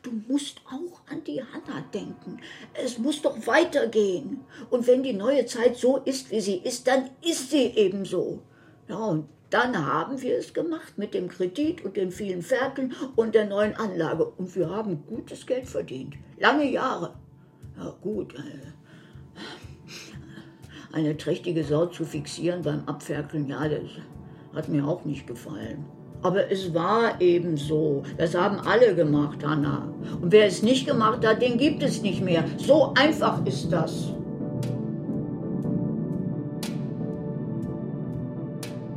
Du 0.03 0.11
musst 0.29 0.61
auch 0.67 1.01
an 1.11 1.23
die 1.25 1.43
Hanna 1.43 1.85
denken. 1.93 2.39
Es 2.75 2.99
muss 2.99 3.23
doch 3.23 3.47
weitergehen. 3.47 4.41
Und 4.71 4.87
wenn 4.87 5.03
die 5.03 5.13
neue 5.13 5.47
Zeit 5.47 5.77
so 5.77 5.99
ist, 5.99 6.31
wie 6.31 6.41
sie 6.41 6.57
ist, 6.59 6.87
dann 6.87 7.11
ist 7.23 7.51
sie 7.51 7.65
eben 7.77 8.05
so. 8.05 8.43
Ja, 8.89 8.97
und 8.97 9.29
dann 9.51 9.87
haben 9.87 10.21
wir 10.23 10.39
es 10.39 10.55
gemacht 10.55 10.97
mit 10.97 11.13
dem 11.13 11.29
Kredit 11.29 11.85
und 11.85 11.97
den 11.97 12.13
vielen 12.13 12.43
Ferkeln 12.43 12.95
und 13.17 13.35
der 13.35 13.47
neuen 13.47 13.75
Anlage. 13.75 14.25
Und 14.25 14.55
wir 14.55 14.71
haben 14.71 15.05
gutes 15.07 15.45
Geld 15.47 15.67
verdient. 15.67 16.15
Lange 16.39 16.71
Jahre. 16.71 17.15
Ja, 17.77 17.95
gut. 18.01 18.35
äh, 18.35 18.73
Eine 20.93 21.17
trächtige 21.17 21.65
Sau 21.65 21.87
zu 21.87 22.05
fixieren 22.05 22.63
beim 22.63 22.85
Abferkeln, 22.87 23.47
ja, 23.49 23.69
das 23.69 23.91
hat 24.55 24.69
mir 24.69 24.87
auch 24.87 25.05
nicht 25.05 25.27
gefallen. 25.27 25.85
Aber 26.23 26.51
es 26.51 26.75
war 26.75 27.21
eben 27.21 27.57
so. 27.57 28.03
Das 28.19 28.35
haben 28.35 28.59
alle 28.61 28.95
gemacht, 28.95 29.45
Hanna. 29.47 29.89
Und 30.21 30.33
wer 30.33 30.47
es 30.47 30.63
nicht 30.63 30.87
gemacht 30.87 31.27
hat, 31.27 31.41
den 31.41 31.57
gibt 31.57 31.83
es 31.83 32.03
nicht 32.03 32.23
mehr. 32.23 32.45
So 32.59 32.93
einfach 32.95 33.45
ist 33.47 33.73
das. 33.73 34.13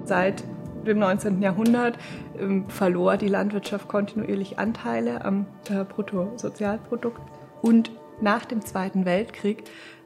Seit 0.05 0.43
dem 0.85 0.99
19. 0.99 1.41
Jahrhundert 1.41 1.97
ähm, 2.37 2.67
verlor 2.67 3.15
die 3.15 3.29
Landwirtschaft 3.29 3.87
kontinuierlich 3.87 4.59
Anteile 4.59 5.23
am 5.23 5.45
äh, 5.69 5.85
Bruttosozialprodukt. 5.85 7.21
Und 7.61 7.91
nach 8.19 8.43
dem 8.43 8.61
Zweiten 8.61 9.05
Weltkrieg 9.05 9.63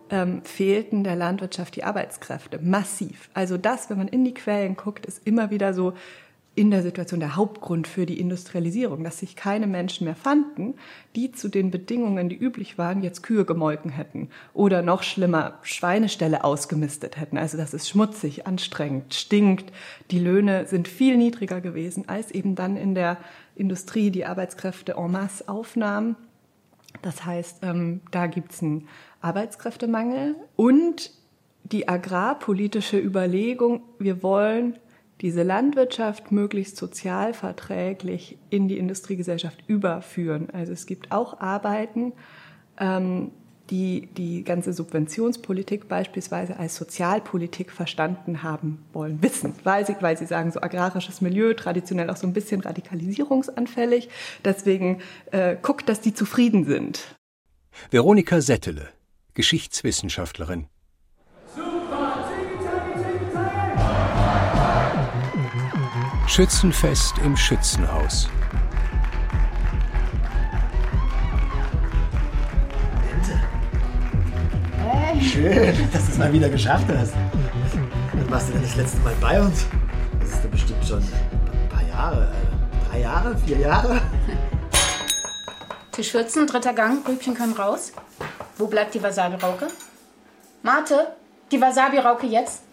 ähm, 0.09 0.41
fehlten 0.43 1.03
der 1.03 1.15
Landwirtschaft 1.15 1.75
die 1.75 1.83
Arbeitskräfte 1.83 2.59
massiv. 2.59 3.29
Also 3.33 3.57
das, 3.57 3.89
wenn 3.89 3.97
man 3.97 4.07
in 4.07 4.23
die 4.23 4.33
Quellen 4.33 4.75
guckt, 4.75 5.05
ist 5.05 5.25
immer 5.25 5.49
wieder 5.49 5.73
so 5.73 5.93
in 6.57 6.71
der 6.71 6.81
Situation 6.81 7.19
der 7.19 7.35
Hauptgrund 7.35 7.87
für 7.87 8.07
die 8.07 8.19
Industrialisierung, 8.19 9.03
dass 9.03 9.19
sich 9.19 9.35
keine 9.35 9.67
Menschen 9.67 10.05
mehr 10.05 10.15
fanden, 10.15 10.73
die 11.15 11.31
zu 11.31 11.49
den 11.49 11.69
Bedingungen, 11.69 12.29
die 12.29 12.35
üblich 12.35 12.79
waren, 12.79 13.03
jetzt 13.03 13.21
Kühe 13.21 13.45
gemolken 13.45 13.91
hätten 13.91 14.29
oder 14.55 14.81
noch 14.81 15.03
schlimmer 15.03 15.59
Schweineställe 15.61 16.43
ausgemistet 16.43 17.15
hätten. 17.15 17.37
Also 17.37 17.57
das 17.57 17.75
ist 17.75 17.87
schmutzig, 17.87 18.47
anstrengend, 18.47 19.13
stinkt. 19.13 19.71
Die 20.09 20.17
Löhne 20.17 20.65
sind 20.65 20.87
viel 20.87 21.15
niedriger 21.15 21.61
gewesen, 21.61 22.09
als 22.09 22.31
eben 22.31 22.55
dann 22.55 22.75
in 22.75 22.95
der 22.95 23.17
Industrie 23.55 24.09
die 24.09 24.25
Arbeitskräfte 24.25 24.93
en 24.97 25.11
masse 25.11 25.47
aufnahmen. 25.47 26.15
Das 27.03 27.23
heißt, 27.23 27.59
ähm, 27.61 28.01
da 28.09 28.25
gibt 28.25 28.53
es 28.53 28.63
einen 28.63 28.87
Arbeitskräftemangel 29.21 30.35
und 30.55 31.11
die 31.65 31.87
agrarpolitische 31.87 32.97
Überlegung, 32.97 33.81
wir 33.99 34.23
wollen 34.23 34.79
diese 35.21 35.43
Landwirtschaft 35.43 36.31
möglichst 36.31 36.77
sozialverträglich 36.77 38.37
in 38.49 38.67
die 38.67 38.77
Industriegesellschaft 38.77 39.63
überführen. 39.67 40.49
Also 40.51 40.73
es 40.73 40.85
gibt 40.85 41.11
auch 41.11 41.39
Arbeiten, 41.39 42.13
ähm, 42.79 43.31
die 43.69 44.07
die 44.15 44.43
ganze 44.43 44.71
Subventionspolitik 44.73 45.87
beispielsweise 45.87 46.57
als 46.57 46.75
Sozialpolitik 46.75 47.71
verstanden 47.71 48.43
haben 48.43 48.85
wollen, 48.93 49.21
wissen, 49.21 49.53
weil 49.63 49.85
sie, 49.85 49.95
weil 49.99 50.17
sie 50.17 50.25
sagen, 50.25 50.51
so 50.51 50.61
agrarisches 50.61 51.21
Milieu, 51.21 51.53
traditionell 51.53 52.09
auch 52.09 52.15
so 52.15 52.27
ein 52.27 52.33
bisschen 52.33 52.61
radikalisierungsanfällig. 52.61 54.09
Deswegen 54.45 55.01
äh, 55.31 55.57
guckt, 55.61 55.89
dass 55.89 55.99
die 55.99 56.13
zufrieden 56.13 56.65
sind. 56.65 57.17
Veronika 57.91 58.41
Settele, 58.41 58.89
Geschichtswissenschaftlerin. 59.33 60.67
Schützenfest 66.27 67.17
im 67.19 67.35
Schützenhaus. 67.35 68.27
Hey. 74.77 75.21
Schön, 75.21 75.89
dass 75.91 76.05
du 76.05 76.11
es 76.11 76.17
mal 76.17 76.31
wieder 76.31 76.49
geschafft 76.49 76.85
hast. 76.97 77.13
Wann 78.13 78.31
warst 78.31 78.49
du 78.49 78.53
denn 78.53 78.61
das 78.63 78.75
letzte 78.75 78.97
Mal 78.99 79.13
bei 79.19 79.39
uns? 79.41 79.65
Das 80.19 80.29
ist 80.29 80.43
ja 80.43 80.49
bestimmt 80.49 80.85
schon 80.85 80.99
ein 80.99 81.69
paar 81.69 81.83
Jahre. 81.87 82.23
äh, 82.31 82.89
Drei 82.89 82.99
Jahre? 83.01 83.35
Vier 83.45 83.57
Jahre? 83.59 84.01
Tisch 85.91 86.11
14, 86.11 86.45
dritter 86.47 86.73
Gang, 86.73 87.07
Rübchen 87.07 87.33
können 87.33 87.53
raus. 87.53 87.91
Wo 88.57 88.67
bleibt 88.67 88.93
die 88.93 89.01
Wasabi-Rauke? 89.01 89.67
Mate, 90.63 91.07
die 91.51 91.59
Wasabi-Rauke 91.59 92.27
jetzt. 92.27 92.63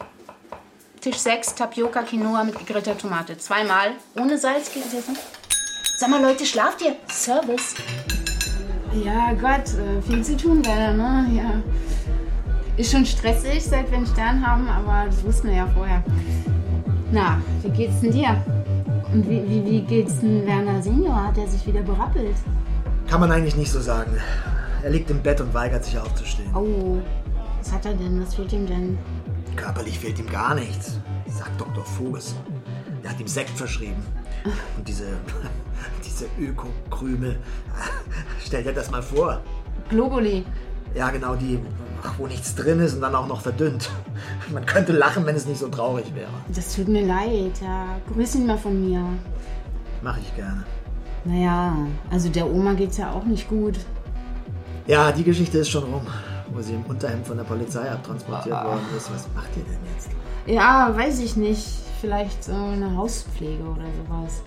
Tisch 1.05 1.19
6, 1.19 1.57
Tapioca 1.57 2.03
Quinoa 2.03 2.45
mit 2.45 2.59
gegrillter 2.59 2.97
Tomate. 2.97 3.37
Zweimal. 3.37 3.89
Ohne 4.19 4.39
Salz 4.39 4.73
geht 4.73 4.87
es 4.87 4.95
jetzt 4.95 5.11
nicht. 5.11 5.21
Sag 5.99 6.09
mal, 6.09 6.23
Leute, 6.23 6.47
schlaft 6.47 6.81
ihr? 6.81 6.97
Service. 7.11 7.75
Ja, 9.05 9.35
Gott, 9.35 9.69
äh, 9.75 10.01
viel 10.01 10.25
zu 10.25 10.35
tun 10.35 10.63
leider, 10.63 10.95
ne? 10.95 11.27
Ja. 11.37 11.63
Ist 12.79 12.91
schon 12.91 13.05
stressig, 13.05 13.63
seit 13.63 13.91
wir 13.91 13.99
einen 13.99 14.07
Stern 14.07 14.47
haben, 14.47 14.67
aber 14.67 15.05
das 15.11 15.23
wussten 15.23 15.49
wir 15.49 15.57
ja 15.57 15.67
vorher. 15.75 16.03
Na, 17.13 17.39
wie 17.61 17.69
geht's 17.69 18.01
denn 18.01 18.11
dir? 18.11 18.43
Und 19.13 19.29
wie, 19.29 19.47
wie, 19.47 19.63
wie 19.63 19.81
geht's 19.83 20.21
denn 20.21 20.47
Werner 20.47 20.83
Senior? 20.83 21.23
Hat 21.23 21.37
er 21.37 21.47
sich 21.47 21.67
wieder 21.67 21.83
berappelt? 21.83 22.37
Kann 23.11 23.21
man 23.21 23.31
eigentlich 23.31 23.57
nicht 23.57 23.71
so 23.71 23.81
sagen. 23.83 24.17
Er 24.83 24.89
liegt 24.89 25.11
im 25.11 25.23
Bett 25.23 25.39
und 25.43 25.53
weigert 25.53 25.85
sich 25.85 25.99
aufzustehen. 25.99 26.51
Oh, 26.57 26.97
was 27.59 27.71
hat 27.71 27.85
er 27.85 27.93
denn? 27.93 28.23
Was 28.23 28.35
fehlt 28.35 28.55
ihm 28.55 28.67
denn? 28.67 28.99
Körperlich 29.57 29.99
fehlt 29.99 30.19
ihm 30.19 30.29
gar 30.29 30.55
nichts, 30.55 30.99
sagt 31.27 31.61
Dr. 31.61 31.85
Voges. 31.85 32.35
Der 33.03 33.11
hat 33.11 33.21
ihm 33.21 33.29
Sekt 33.29 33.51
verschrieben. 33.51 34.03
Und 34.77 34.87
diese, 34.87 35.05
diese 36.05 36.27
Öko-Krümel. 36.39 37.39
Stell 38.45 38.65
dir 38.65 38.73
das 38.73 38.91
mal 38.91 39.03
vor. 39.03 39.41
Globuli. 39.89 40.45
Ja, 40.95 41.11
genau, 41.11 41.35
die, 41.35 41.59
wo 42.19 42.27
nichts 42.27 42.55
drin 42.55 42.79
ist 42.81 42.95
und 42.95 43.01
dann 43.01 43.15
auch 43.15 43.27
noch 43.27 43.41
verdünnt. 43.41 43.91
Man 44.53 44.65
könnte 44.65 44.93
lachen, 44.93 45.27
wenn 45.27 45.35
es 45.35 45.47
nicht 45.47 45.59
so 45.59 45.69
traurig 45.69 46.15
wäre. 46.15 46.31
Das 46.55 46.75
tut 46.75 46.89
mir 46.89 47.05
leid, 47.05 47.61
ja. 47.61 47.99
Grüß 48.13 48.37
ihn 48.37 48.47
mal 48.47 48.59
von 48.59 48.89
mir. 48.89 49.03
Mach 50.03 50.19
ich 50.19 50.35
gerne. 50.37 50.65
Naja, 51.25 51.77
also 52.11 52.29
der 52.29 52.47
Oma 52.49 52.75
geht's 52.75 52.99
ja 52.99 53.11
auch 53.11 53.25
nicht 53.25 53.49
gut. 53.49 53.79
Ja, 54.87 55.11
die 55.11 55.25
Geschichte 55.25 55.59
ist 55.59 55.71
schon 55.71 55.85
rum, 55.85 56.07
wo 56.53 56.61
sie 56.63 56.75
im 56.75 56.83
Unterhemd 56.85 57.27
von 57.27 57.37
der 57.37 57.45
Polizei 57.45 57.91
abtransportiert 57.91 58.55
Ah. 58.55 58.65
worden 58.67 58.85
ist. 58.97 59.11
Was 59.13 59.27
macht 59.35 59.49
ihr 59.57 59.65
denn 59.65 59.79
jetzt? 59.95 60.09
Ja, 60.47 60.95
weiß 60.97 61.21
ich 61.21 61.37
nicht. 61.37 61.67
Vielleicht 62.01 62.45
so 62.45 62.53
eine 62.53 62.95
Hauspflege 62.97 63.63
oder 63.63 63.85
sowas. 64.07 64.43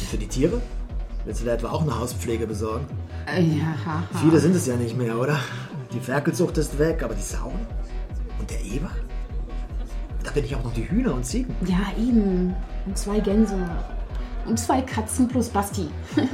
Und 0.00 0.08
für 0.08 0.16
die 0.16 0.26
Tiere? 0.28 0.60
Willst 1.24 1.42
du 1.42 1.44
da 1.44 1.52
etwa 1.54 1.68
auch 1.70 1.82
eine 1.82 1.98
Hauspflege 1.98 2.46
besorgen? 2.46 2.86
Äh, 3.26 3.42
Ja, 3.42 3.64
haha. 3.84 4.02
Viele 4.22 4.38
sind 4.40 4.56
es 4.56 4.66
ja 4.66 4.76
nicht 4.76 4.96
mehr, 4.96 5.18
oder? 5.18 5.38
Die 5.92 6.00
Ferkelzucht 6.00 6.56
ist 6.58 6.78
weg, 6.78 7.02
aber 7.02 7.14
die 7.14 7.22
Sauen? 7.22 7.66
Und 8.40 8.50
der 8.50 8.62
Eber? 8.64 8.90
Da 10.24 10.30
bin 10.30 10.44
ich 10.44 10.54
auch 10.56 10.64
noch 10.64 10.72
die 10.72 10.88
Hühner 10.88 11.12
und 11.14 11.24
Ziegen. 11.26 11.54
Ja, 11.66 11.80
eben. 11.98 12.54
Und 12.86 12.96
zwei 12.96 13.20
Gänse. 13.20 13.56
Und 14.46 14.58
zwei 14.58 14.80
Katzen 14.80 15.28
plus 15.28 15.48
Basti. 15.50 15.88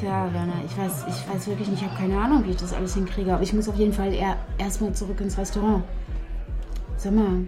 Tja, 0.00 0.30
Werner, 0.32 0.62
ich 0.64 0.76
weiß, 0.76 1.04
ich 1.08 1.28
weiß 1.28 1.46
wirklich 1.46 1.68
nicht, 1.68 1.82
ich 1.82 1.88
habe 1.88 1.96
keine 1.98 2.18
Ahnung, 2.20 2.44
wie 2.44 2.50
ich 2.50 2.56
das 2.56 2.72
alles 2.72 2.94
hinkriege. 2.94 3.32
Aber 3.32 3.42
ich 3.42 3.52
muss 3.52 3.68
auf 3.68 3.76
jeden 3.76 3.92
Fall 3.92 4.12
erstmal 4.58 4.92
zurück 4.92 5.20
ins 5.20 5.38
Restaurant. 5.38 5.84
Sag 6.98 7.12
mal, 7.12 7.46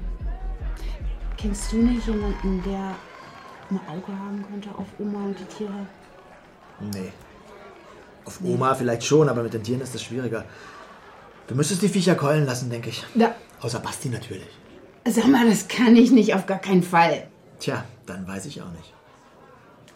kennst 1.36 1.72
du 1.72 1.76
nicht 1.76 2.06
jemanden, 2.06 2.62
der 2.64 2.94
ein 3.70 3.80
Auge 3.86 4.12
haben 4.18 4.44
könnte 4.50 4.70
auf 4.70 4.86
Oma 4.98 5.24
und 5.26 5.38
die 5.38 5.44
Tiere? 5.44 5.86
Nee. 6.92 7.12
Auf 8.24 8.40
Oma 8.42 8.74
vielleicht 8.74 9.04
schon, 9.04 9.28
aber 9.28 9.42
mit 9.42 9.52
den 9.52 9.62
Tieren 9.62 9.80
ist 9.80 9.94
das 9.94 10.02
schwieriger. 10.02 10.44
Du 11.48 11.54
müsstest 11.54 11.82
die 11.82 11.88
Viecher 11.88 12.14
keulen 12.14 12.46
lassen, 12.46 12.70
denke 12.70 12.90
ich. 12.90 13.04
Ja. 13.14 13.34
Außer 13.60 13.80
Basti 13.80 14.08
natürlich. 14.08 14.48
Sag 15.06 15.28
mal, 15.28 15.48
das 15.48 15.68
kann 15.68 15.96
ich 15.96 16.10
nicht, 16.10 16.34
auf 16.34 16.46
gar 16.46 16.58
keinen 16.58 16.82
Fall. 16.82 17.26
Tja, 17.58 17.84
dann 18.06 18.26
weiß 18.26 18.46
ich 18.46 18.60
auch 18.62 18.70
nicht. 18.72 18.94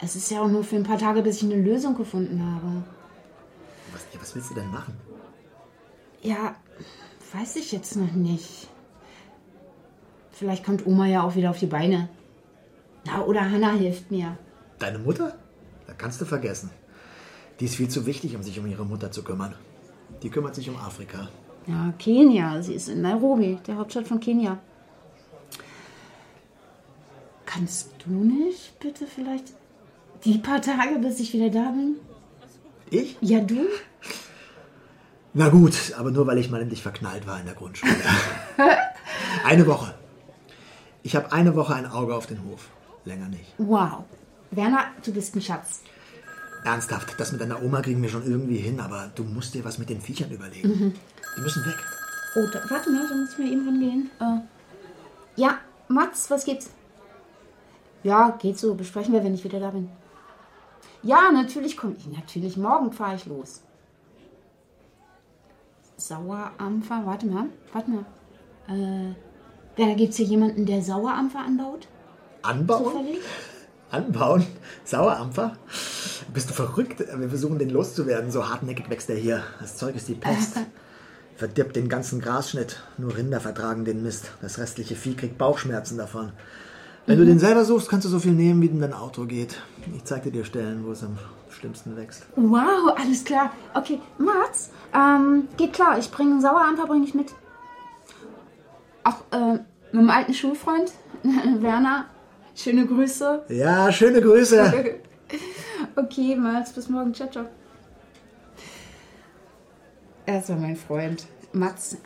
Es 0.05 0.17
ist 0.17 0.31
ja 0.33 0.43
auch 0.43 0.49
nur 0.49 0.65
für 0.65 0.75
ein 0.77 0.83
paar 0.83 0.99
Tage, 0.99 1.23
bis 1.23 1.37
ich 1.37 1.45
eine 1.45 1.63
Lösung 1.63 1.97
gefunden 1.97 2.45
habe. 2.45 2.83
Was, 3.93 4.05
ja, 4.13 4.21
was 4.21 4.35
willst 4.35 4.51
du 4.51 4.55
denn 4.55 4.69
machen? 4.69 4.95
Ja, 6.23 6.57
weiß 7.33 7.57
ich 7.57 7.71
jetzt 7.71 7.95
noch 7.97 8.13
nicht. 8.13 8.69
Vielleicht 10.33 10.65
kommt 10.65 10.87
Oma 10.87 11.07
ja 11.07 11.23
auch 11.23 11.37
wieder 11.37 11.51
auf 11.51 11.59
die 11.59 11.67
Beine. 11.67 12.09
Na, 13.07 13.25
oder 13.25 13.49
Hanna 13.49 13.73
hilft 13.73 14.11
mir. 14.11 14.37
Deine 14.81 14.99
Mutter? 14.99 15.37
Da 15.87 15.93
kannst 15.93 16.21
du 16.21 16.25
vergessen. 16.25 16.71
Die 17.61 17.67
ist 17.67 17.77
viel 17.77 17.89
zu 17.89 18.05
wichtig, 18.05 18.35
um 18.35 18.43
sich 18.43 18.59
um 18.59 18.67
ihre 18.67 18.85
Mutter 18.85 19.13
zu 19.13 19.23
kümmern. 19.23 19.55
Die 20.23 20.31
kümmert 20.31 20.57
sich 20.57 20.69
um 20.69 20.77
Afrika. 20.77 21.29
Ja, 21.69 21.95
Kenia. 21.97 22.61
Sie 22.61 22.75
ist 22.75 22.89
in 22.89 23.03
Nairobi, 23.03 23.59
der 23.69 23.77
Hauptstadt 23.77 24.09
von 24.09 24.19
Kenia. 24.19 24.59
Kannst 27.47 27.91
du 28.05 28.11
nicht 28.11 28.81
bitte 28.81 29.07
vielleicht 29.07 29.53
die 30.25 30.39
paar 30.39 30.61
Tage, 30.61 30.99
bis 31.01 31.21
ich 31.21 31.33
wieder 31.33 31.51
da 31.51 31.71
bin? 31.71 31.97
Ich? 32.91 33.17
Ja, 33.21 33.41
du? 33.41 33.67
Na 35.35 35.49
gut, 35.49 35.75
aber 35.97 36.11
nur 36.11 36.27
weil 36.27 36.39
ich 36.39 36.51
mal 36.51 36.61
in 36.61 36.69
dich 36.69 36.83
verknallt 36.83 37.27
war 37.27 37.41
in 37.41 37.47
der 37.47 37.55
Grundschule. 37.55 37.95
eine 39.45 39.67
Woche. 39.67 39.95
Ich 41.03 41.17
habe 41.17 41.33
eine 41.33 41.57
Woche 41.57 41.75
ein 41.75 41.87
Auge 41.87 42.15
auf 42.15 42.27
den 42.27 42.45
Hof. 42.45 42.69
Länger 43.05 43.29
nicht. 43.29 43.55
Wow. 43.59 44.05
Werner, 44.51 44.85
du 45.05 45.13
bist 45.13 45.35
ein 45.35 45.41
Schatz. 45.43 45.81
ernsthaft, 46.65 47.19
das 47.19 47.33
mit 47.33 47.41
deiner 47.41 47.63
Oma 47.63 47.81
kriegen 47.81 48.03
wir 48.03 48.11
schon 48.11 48.25
irgendwie 48.25 48.59
hin, 48.59 48.79
aber 48.79 49.11
du 49.15 49.25
musst 49.25 49.55
dir 49.55 49.65
was 49.65 49.79
mit 49.79 49.89
den 49.89 50.01
Viechern 50.01 50.31
überlegen. 50.31 50.69
Mhm. 50.69 50.95
Die 51.37 51.41
müssen 51.41 51.65
weg. 51.65 51.79
Oh, 52.37 52.47
da, 52.53 52.61
warte 52.69 52.91
mal, 52.91 53.07
da 53.09 53.15
muss 53.15 53.33
ich 53.33 53.39
mal 53.39 53.49
eben 53.49 53.67
rangehen. 53.67 54.11
Äh, 54.21 55.41
ja, 55.41 55.59
Mats, 55.89 56.31
was 56.31 56.45
gibt's? 56.45 56.71
Ja, 58.03 58.37
geht 58.41 58.59
so. 58.59 58.75
Besprechen 58.75 59.13
wir, 59.15 59.25
wenn 59.25 59.35
ich 59.35 59.45
wieder 59.45 59.61
da 59.61 59.71
bin. 59.71 59.89
Ja, 61.03 61.31
natürlich 61.33 61.77
komme 61.77 61.95
ich. 61.99 62.07
Natürlich, 62.07 62.57
morgen 62.57 62.93
fahre 62.93 63.17
ich 63.17 63.27
los. 63.27 63.63
Sauerampfer, 65.97 67.03
warte 67.05 67.27
mal, 67.27 67.47
warte 67.73 67.91
mal. 67.91 68.05
Äh, 68.69 69.15
da 69.77 69.95
gibt's 69.95 70.17
hier 70.17 70.27
jemanden, 70.27 70.67
der 70.67 70.83
Sauerampfer 70.83 71.41
anbaut? 71.41 71.89
Anbauen? 72.43 72.85
Zufällig? 72.85 73.21
Anbauen? 73.91 74.47
Sauerampfer? 74.85 75.57
Bist 76.33 76.51
du 76.51 76.55
verrückt? 76.55 77.01
Wir 77.01 77.29
versuchen 77.29 77.59
den 77.59 77.71
loszuwerden. 77.71 78.31
So 78.31 78.49
hartnäckig 78.49 78.89
wächst 78.89 79.11
er 79.11 79.17
hier. 79.17 79.43
Das 79.61 79.77
Zeug 79.77 79.97
ist 79.97 80.09
die 80.09 80.15
Pest. 80.15 80.57
Verdirbt 81.37 81.77
den 81.77 81.89
ganzen 81.89 82.21
Grasschnitt. 82.21 82.83
Nur 82.99 83.17
Rinder 83.17 83.41
vertragen 83.41 83.85
den 83.85 84.03
Mist. 84.03 84.33
Das 84.41 84.59
restliche 84.59 84.97
Vieh 84.97 85.15
kriegt 85.15 85.39
Bauchschmerzen 85.39 85.99
davon. 85.99 86.33
Wenn 87.07 87.19
du 87.19 87.25
den 87.25 87.39
selber 87.39 87.65
suchst, 87.65 87.89
kannst 87.89 88.05
du 88.07 88.09
so 88.09 88.21
viel 88.21 88.33
nehmen, 88.33 88.63
wie 88.63 88.67
in 88.67 88.81
dein 88.81 88.93
Auto 88.93 89.25
geht. 89.25 89.61
Ich 89.97 90.05
zeig 90.05 90.23
dir 90.23 90.31
die 90.31 90.45
Stellen, 90.45 90.87
wo 90.87 90.93
es 90.93 91.03
am 91.03 91.19
schlimmsten 91.51 91.97
wächst. 91.97 92.27
Wow, 92.37 92.95
alles 92.97 93.25
klar. 93.25 93.53
Okay, 93.75 94.01
Mats, 94.19 94.71
ähm, 94.95 95.49
geht 95.57 95.73
klar. 95.73 95.99
Ich 95.99 96.11
bringe 96.11 96.33
einen 96.33 96.41
Sauerampfer, 96.41 96.87
bringe 96.87 97.05
ich 97.05 97.15
mit. 97.15 97.33
Auch 99.03 99.21
äh, 99.33 99.55
mit 99.55 99.95
meinem 99.95 100.11
alten 100.11 100.35
Schulfreund, 100.35 100.93
Werner. 101.61 102.07
Schöne 102.55 102.87
Grüße. 102.87 103.47
Ja, 103.49 103.91
schöne 103.91 104.21
Grüße. 104.21 105.01
okay, 105.97 106.37
Mats, 106.37 106.73
bis 106.73 106.89
morgen. 106.89 107.13
Ciao, 107.15 107.29
ciao. 107.31 107.47
Er 110.25 110.49
war 110.49 110.57
mein 110.57 110.77
Freund. 110.77 111.27
Mats, 111.53 111.97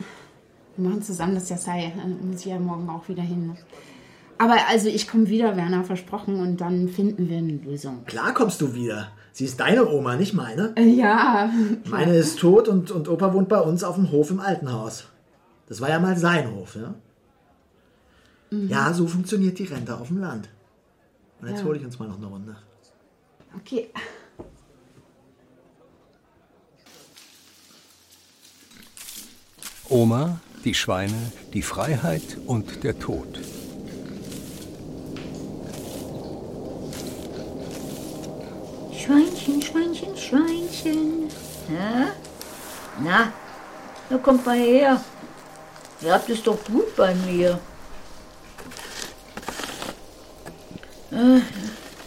wir 0.75 0.89
machen 0.89 1.03
zusammen 1.03 1.35
das 1.35 1.49
Yassai. 1.49 1.93
Da 1.95 2.03
muss 2.07 2.39
ich 2.39 2.45
ja 2.47 2.59
morgen 2.59 2.89
auch 2.89 3.07
wieder 3.07 3.21
hin. 3.21 3.55
Aber 4.39 4.55
also, 4.69 4.87
ich 4.87 5.07
komme 5.07 5.27
wieder, 5.29 5.55
Werner, 5.57 5.83
versprochen. 5.83 6.39
Und 6.39 6.61
dann 6.61 6.89
finden 6.89 7.29
wir 7.29 7.37
eine 7.37 7.53
Lösung. 7.53 8.05
Klar 8.05 8.33
kommst 8.33 8.61
du 8.61 8.73
wieder. 8.73 9.11
Sie 9.31 9.45
ist 9.45 9.59
deine 9.59 9.87
Oma, 9.87 10.15
nicht 10.15 10.33
meine. 10.33 10.73
Äh, 10.75 10.83
ja. 10.89 11.51
Meine 11.85 12.15
ist 12.15 12.39
tot 12.39 12.67
und, 12.67 12.89
und 12.91 13.07
Opa 13.07 13.33
wohnt 13.33 13.49
bei 13.49 13.59
uns 13.59 13.83
auf 13.83 13.95
dem 13.95 14.11
Hof 14.11 14.31
im 14.31 14.39
Altenhaus. 14.39 15.05
Das 15.67 15.79
war 15.81 15.89
ja 15.89 15.99
mal 15.99 16.17
sein 16.17 16.51
Hof, 16.51 16.75
ja? 16.75 16.95
Mhm. 18.49 18.69
Ja, 18.69 18.93
so 18.93 19.07
funktioniert 19.07 19.59
die 19.59 19.65
Rente 19.65 19.95
auf 19.95 20.07
dem 20.07 20.19
Land. 20.19 20.49
Und 21.41 21.49
jetzt 21.49 21.59
Ja. 21.59 21.65
hole 21.65 21.77
ich 21.77 21.85
uns 21.85 21.99
mal 21.99 22.07
noch 22.07 22.17
eine 22.17 22.25
Runde. 22.27 22.55
Okay. 23.55 23.89
Oma, 29.89 30.39
die 30.65 30.73
Schweine, 30.73 31.31
die 31.53 31.61
Freiheit 31.61 32.37
und 32.45 32.83
der 32.83 32.97
Tod. 32.99 33.39
Schweinchen, 39.47 39.61
Schweinchen, 39.61 40.17
Schweinchen. 40.17 41.29
Ja? 41.69 42.07
Na, 42.99 43.31
na 44.09 44.17
kommt 44.17 44.45
mal 44.45 44.57
her. 44.57 45.01
Ihr 46.01 46.13
habt 46.13 46.29
es 46.29 46.43
doch 46.43 46.57
gut 46.65 46.93
bei 46.97 47.15
mir. 47.15 47.57
Äh, 51.11 51.39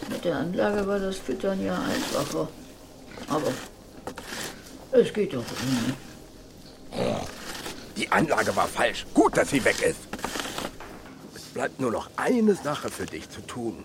mit 0.09 0.23
der 0.23 0.35
Anlage 0.35 0.85
war 0.85 0.99
das 0.99 1.17
Füttern 1.17 1.65
ja 1.65 1.73
einfacher. 1.79 2.47
Aber 3.27 3.51
es 4.91 5.11
geht 5.11 5.33
doch 5.33 5.43
ohne. 6.93 7.25
Die 7.97 8.11
Anlage 8.11 8.55
war 8.55 8.67
falsch. 8.67 9.07
Gut, 9.15 9.35
dass 9.35 9.49
sie 9.49 9.65
weg 9.65 9.81
ist. 9.81 10.01
Es 11.35 11.41
bleibt 11.53 11.79
nur 11.81 11.91
noch 11.91 12.07
eine 12.17 12.53
Sache 12.53 12.89
für 12.89 13.07
dich 13.07 13.27
zu 13.29 13.41
tun. 13.41 13.83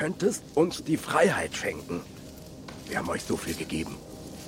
Du 0.00 0.06
könntest 0.06 0.42
uns 0.54 0.82
die 0.82 0.96
Freiheit 0.96 1.54
schenken. 1.54 2.00
Wir 2.88 2.96
haben 2.96 3.10
euch 3.10 3.22
so 3.22 3.36
viel 3.36 3.54
gegeben. 3.54 3.98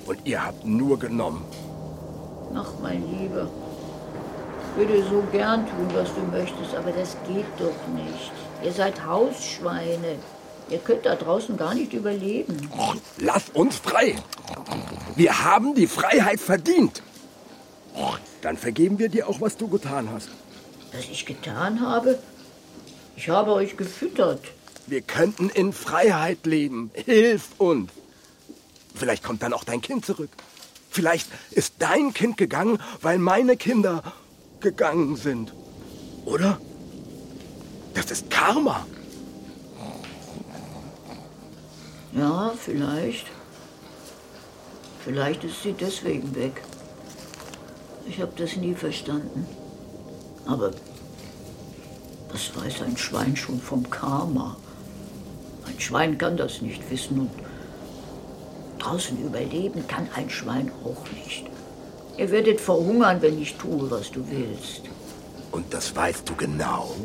Und 0.07 0.25
ihr 0.25 0.43
habt 0.43 0.65
nur 0.65 0.97
genommen. 0.97 1.45
Ach, 2.55 2.71
mein 2.81 3.03
Lieber. 3.07 3.47
Ich 4.71 4.77
würde 4.79 5.03
so 5.07 5.23
gern 5.31 5.67
tun, 5.67 5.87
was 5.93 6.09
du 6.15 6.21
möchtest, 6.21 6.73
aber 6.73 6.91
das 6.91 7.15
geht 7.27 7.45
doch 7.59 7.87
nicht. 7.93 8.31
Ihr 8.63 8.71
seid 8.71 9.05
Hausschweine. 9.05 10.15
Ihr 10.71 10.79
könnt 10.79 11.05
da 11.05 11.13
draußen 11.13 11.55
gar 11.55 11.75
nicht 11.75 11.93
überleben. 11.93 12.67
Lass 13.19 13.49
uns 13.49 13.75
frei. 13.75 14.15
Wir 15.15 15.43
haben 15.43 15.75
die 15.75 15.85
Freiheit 15.85 16.39
verdient. 16.39 17.03
Dann 18.41 18.57
vergeben 18.57 18.97
wir 18.97 19.09
dir 19.09 19.29
auch, 19.29 19.39
was 19.39 19.55
du 19.55 19.67
getan 19.67 20.09
hast. 20.11 20.29
Was 20.93 21.03
ich 21.03 21.27
getan 21.27 21.79
habe? 21.79 22.17
Ich 23.15 23.29
habe 23.29 23.53
euch 23.53 23.77
gefüttert. 23.77 24.41
Wir 24.87 25.01
könnten 25.01 25.49
in 25.49 25.73
Freiheit 25.73 26.45
leben. 26.45 26.91
Hilf 26.93 27.49
uns. 27.57 27.91
Vielleicht 28.95 29.23
kommt 29.23 29.41
dann 29.41 29.53
auch 29.53 29.63
dein 29.63 29.81
Kind 29.81 30.05
zurück. 30.05 30.29
Vielleicht 30.89 31.27
ist 31.51 31.75
dein 31.79 32.13
Kind 32.13 32.37
gegangen, 32.37 32.79
weil 33.01 33.17
meine 33.17 33.57
Kinder 33.57 34.03
gegangen 34.59 35.15
sind. 35.15 35.53
Oder? 36.25 36.59
Das 37.93 38.11
ist 38.11 38.29
Karma. 38.29 38.85
Ja, 42.13 42.53
vielleicht. 42.57 43.25
Vielleicht 45.03 45.43
ist 45.43 45.63
sie 45.63 45.73
deswegen 45.73 46.35
weg. 46.35 46.61
Ich 48.05 48.21
habe 48.21 48.33
das 48.37 48.55
nie 48.55 48.75
verstanden. 48.75 49.47
Aber 50.45 50.71
was 52.31 52.55
weiß 52.55 52.83
ein 52.83 52.97
Schwein 52.97 53.35
schon 53.35 53.59
vom 53.59 53.89
Karma? 53.89 54.57
Ein 55.65 55.79
Schwein 55.79 56.17
kann 56.17 56.37
das 56.37 56.61
nicht 56.61 56.89
wissen 56.89 57.19
und 57.19 57.31
draußen 58.79 59.17
überleben 59.23 59.87
kann 59.87 60.07
ein 60.15 60.29
Schwein 60.29 60.71
auch 60.83 61.05
nicht. 61.11 61.45
Ihr 62.17 62.29
werdet 62.31 62.61
verhungern, 62.61 63.21
wenn 63.21 63.41
ich 63.41 63.55
tue, 63.55 63.89
was 63.89 64.11
du 64.11 64.23
willst. 64.29 64.83
Und 65.51 65.73
das 65.73 65.95
weißt 65.95 66.27
du 66.29 66.35
genau? 66.35 66.95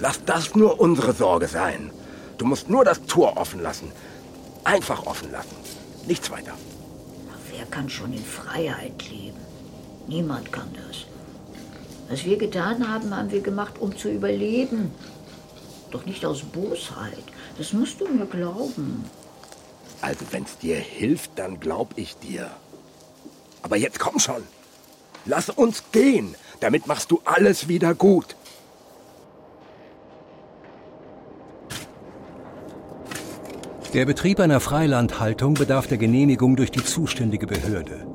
Lass 0.00 0.24
das 0.24 0.54
nur 0.54 0.80
unsere 0.80 1.12
Sorge 1.12 1.46
sein. 1.46 1.90
Du 2.38 2.46
musst 2.46 2.68
nur 2.68 2.84
das 2.84 3.04
Tor 3.06 3.36
offen 3.36 3.62
lassen. 3.62 3.92
Einfach 4.64 5.06
offen 5.06 5.30
lassen. 5.30 5.56
Nichts 6.06 6.30
weiter. 6.30 6.54
Wer 7.50 7.66
kann 7.66 7.88
schon 7.88 8.12
in 8.12 8.24
Freiheit 8.24 9.08
leben? 9.10 9.38
Niemand 10.08 10.52
kann 10.52 10.70
das. 10.74 11.06
Was 12.08 12.24
wir 12.24 12.36
getan 12.36 12.88
haben, 12.88 13.16
haben 13.16 13.30
wir 13.30 13.40
gemacht, 13.40 13.74
um 13.78 13.96
zu 13.96 14.10
überleben. 14.10 14.90
Doch 15.92 16.06
nicht 16.06 16.24
aus 16.24 16.42
Bosheit. 16.42 17.22
Das 17.58 17.72
musst 17.72 18.00
du 18.00 18.08
mir 18.08 18.26
glauben. 18.26 19.04
Also, 20.00 20.24
wenn's 20.30 20.58
dir 20.58 20.76
hilft, 20.76 21.32
dann 21.36 21.60
glaub 21.60 21.90
ich 21.96 22.16
dir. 22.16 22.50
Aber 23.62 23.76
jetzt 23.76 24.00
komm 24.00 24.18
schon. 24.18 24.42
Lass 25.26 25.50
uns 25.50 25.84
gehen. 25.92 26.34
Damit 26.60 26.86
machst 26.86 27.10
du 27.10 27.20
alles 27.24 27.68
wieder 27.68 27.94
gut. 27.94 28.34
Der 33.92 34.06
Betrieb 34.06 34.40
einer 34.40 34.60
Freilandhaltung 34.60 35.54
bedarf 35.54 35.86
der 35.86 35.98
Genehmigung 35.98 36.56
durch 36.56 36.70
die 36.70 36.82
zuständige 36.82 37.46
Behörde. 37.46 38.06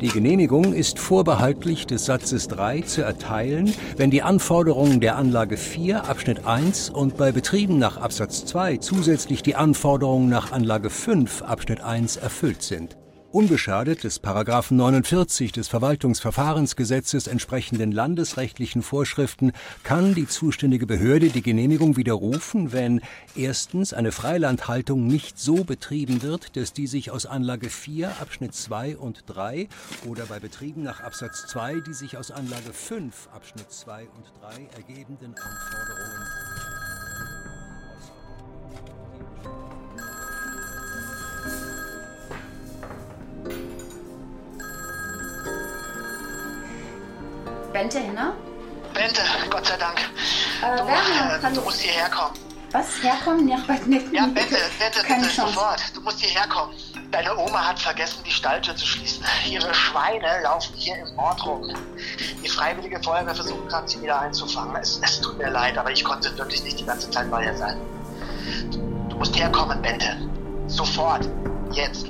Die 0.00 0.08
Genehmigung 0.08 0.72
ist 0.72 0.98
vorbehaltlich 0.98 1.86
des 1.86 2.04
Satzes 2.04 2.48
3 2.48 2.80
zu 2.82 3.02
erteilen, 3.02 3.72
wenn 3.96 4.10
die 4.10 4.22
Anforderungen 4.22 5.00
der 5.00 5.16
Anlage 5.16 5.56
4 5.56 6.08
Abschnitt 6.08 6.46
1 6.46 6.90
und 6.90 7.16
bei 7.16 7.32
Betrieben 7.32 7.78
nach 7.78 7.96
Absatz 7.96 8.44
2 8.44 8.78
zusätzlich 8.78 9.42
die 9.42 9.54
Anforderungen 9.54 10.28
nach 10.28 10.52
Anlage 10.52 10.90
5 10.90 11.42
Abschnitt 11.42 11.80
1 11.80 12.16
erfüllt 12.16 12.62
sind. 12.62 12.96
Unbeschadet 13.34 14.04
des 14.04 14.20
Paragraphen 14.20 14.76
49 14.76 15.50
des 15.50 15.66
Verwaltungsverfahrensgesetzes 15.66 17.26
entsprechenden 17.26 17.90
landesrechtlichen 17.90 18.80
Vorschriften 18.80 19.50
kann 19.82 20.14
die 20.14 20.28
zuständige 20.28 20.86
Behörde 20.86 21.30
die 21.30 21.42
Genehmigung 21.42 21.96
widerrufen, 21.96 22.72
wenn 22.72 23.00
erstens 23.34 23.92
eine 23.92 24.12
Freilandhaltung 24.12 25.08
nicht 25.08 25.36
so 25.36 25.64
betrieben 25.64 26.22
wird, 26.22 26.56
dass 26.56 26.72
die 26.72 26.86
sich 26.86 27.10
aus 27.10 27.26
Anlage 27.26 27.70
4 27.70 28.20
Abschnitt 28.20 28.54
2 28.54 28.98
und 28.98 29.24
3 29.26 29.66
oder 30.06 30.26
bei 30.26 30.38
Betrieben 30.38 30.84
nach 30.84 31.00
Absatz 31.00 31.44
2 31.48 31.80
die 31.80 31.94
sich 31.94 32.16
aus 32.16 32.30
Anlage 32.30 32.72
5 32.72 33.30
Abschnitt 33.34 33.72
2 33.72 34.02
und 34.02 34.32
3 34.42 34.76
ergebenden 34.76 35.34
Anforderungen 35.34 36.54
Bente, 47.74 47.98
ne? 47.98 48.32
Bente, 48.94 49.20
Gott 49.50 49.66
sei 49.66 49.76
Dank. 49.76 49.98
Äh, 50.62 50.78
du, 50.78 50.86
Werner, 50.86 51.42
äh, 51.42 51.52
du 51.52 51.60
musst 51.62 51.80
hierher 51.80 52.08
kommen. 52.08 52.34
Was? 52.70 53.02
Herkommen? 53.02 53.48
Ja, 53.48 53.58
bei 53.66 53.80
nee, 53.86 54.00
Ja, 54.12 54.26
bitte, 54.26 54.56
bitte, 54.78 55.04
Keine 55.04 55.22
bitte, 55.22 55.34
Chance. 55.34 55.54
sofort. 55.54 55.82
Du 55.96 56.00
musst 56.02 56.20
hierher 56.20 56.46
kommen. 56.46 56.72
Deine 57.10 57.36
Oma 57.36 57.66
hat 57.66 57.80
vergessen, 57.80 58.22
die 58.24 58.30
Stalltür 58.30 58.76
zu 58.76 58.86
schließen. 58.86 59.24
Ihre 59.50 59.74
Schweine 59.74 60.42
laufen 60.44 60.72
hier 60.76 60.94
im 60.98 61.18
Ort 61.18 61.44
rum. 61.44 61.68
Die 62.44 62.48
Freiwillige 62.48 63.02
Feuerwehr 63.02 63.34
versucht 63.34 63.68
gerade, 63.68 63.88
sie 63.88 64.00
wieder 64.00 64.20
einzufangen. 64.20 64.76
Es, 64.76 65.00
es 65.02 65.20
tut 65.20 65.36
mir 65.38 65.50
leid, 65.50 65.76
aber 65.76 65.90
ich 65.90 66.04
konnte 66.04 66.36
wirklich 66.38 66.62
nicht 66.62 66.78
die 66.78 66.86
ganze 66.86 67.10
Zeit 67.10 67.28
bei 67.28 67.44
ihr 67.44 67.56
sein. 67.56 67.76
Du, 68.70 68.78
du 69.08 69.16
musst 69.16 69.36
herkommen, 69.36 69.82
Bente. 69.82 70.16
Sofort. 70.68 71.28
Jetzt. 71.72 72.06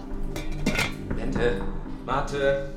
Bente, 1.17 1.63
Mate. 2.05 2.71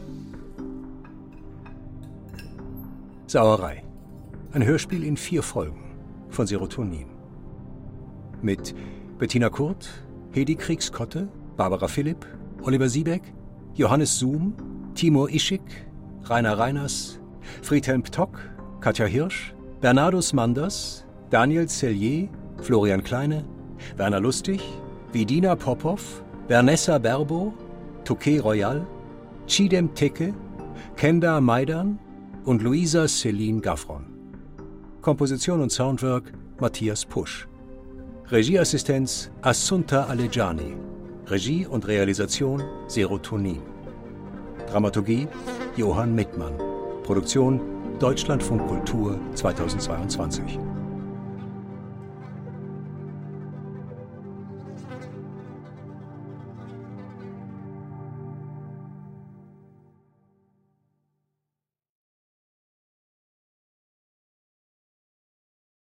Sauerei. 3.27 3.83
Ein 4.53 4.63
Hörspiel 4.63 5.03
in 5.03 5.17
vier 5.17 5.43
Folgen 5.43 5.83
von 6.29 6.47
Serotonin. 6.47 7.07
Mit 8.41 8.73
Bettina 9.17 9.49
Kurt, 9.49 9.89
Hedi 10.31 10.55
Kriegskotte, 10.55 11.27
Barbara 11.57 11.89
Philipp, 11.89 12.25
Oliver 12.63 12.87
Siebeck, 12.87 13.33
Johannes 13.73 14.17
Zoom, 14.17 14.53
Timur 14.95 15.29
Ischik, 15.29 15.61
Rainer 16.23 16.57
Reiners, 16.57 17.19
Friedhelm 17.63 18.01
Ptock, 18.01 18.39
Katja 18.79 19.05
Hirsch, 19.05 19.53
Bernardus 19.81 20.31
Manders, 20.31 21.05
Daniel 21.29 21.67
Cellier, 21.67 22.29
Florian 22.61 23.03
Kleine, 23.03 23.43
Werner 23.97 24.21
Lustig, 24.21 24.61
Vidina 25.11 25.57
Popov, 25.57 26.23
Vernessa 26.47 26.97
Berbo, 26.97 27.53
Touquet 28.05 28.39
Royal, 28.39 28.87
Chidem 29.47 29.93
Teke, 29.95 30.33
Kenda 30.95 31.41
Maidan 31.41 31.99
und 32.47 32.63
Luisa 32.63 33.09
Celine 33.09 33.59
Gaffron. 33.59 34.05
Komposition 35.01 35.61
und 35.61 35.69
Soundwork 35.69 36.31
Matthias 36.61 37.05
Pusch. 37.05 37.45
Regieassistenz 38.31 39.29
Assunta 39.41 40.05
Alejani. 40.05 40.77
Regie 41.25 41.67
und 41.67 41.85
Realisation 41.85 42.63
Serotonin. 42.87 43.61
Dramaturgie 44.65 45.27
Johann 45.75 46.15
Mittmann. 46.15 46.57
Produktion 47.03 47.59
Deutschlandfunk 47.99 48.65
Kultur 48.65 49.19
2022. 49.35 50.57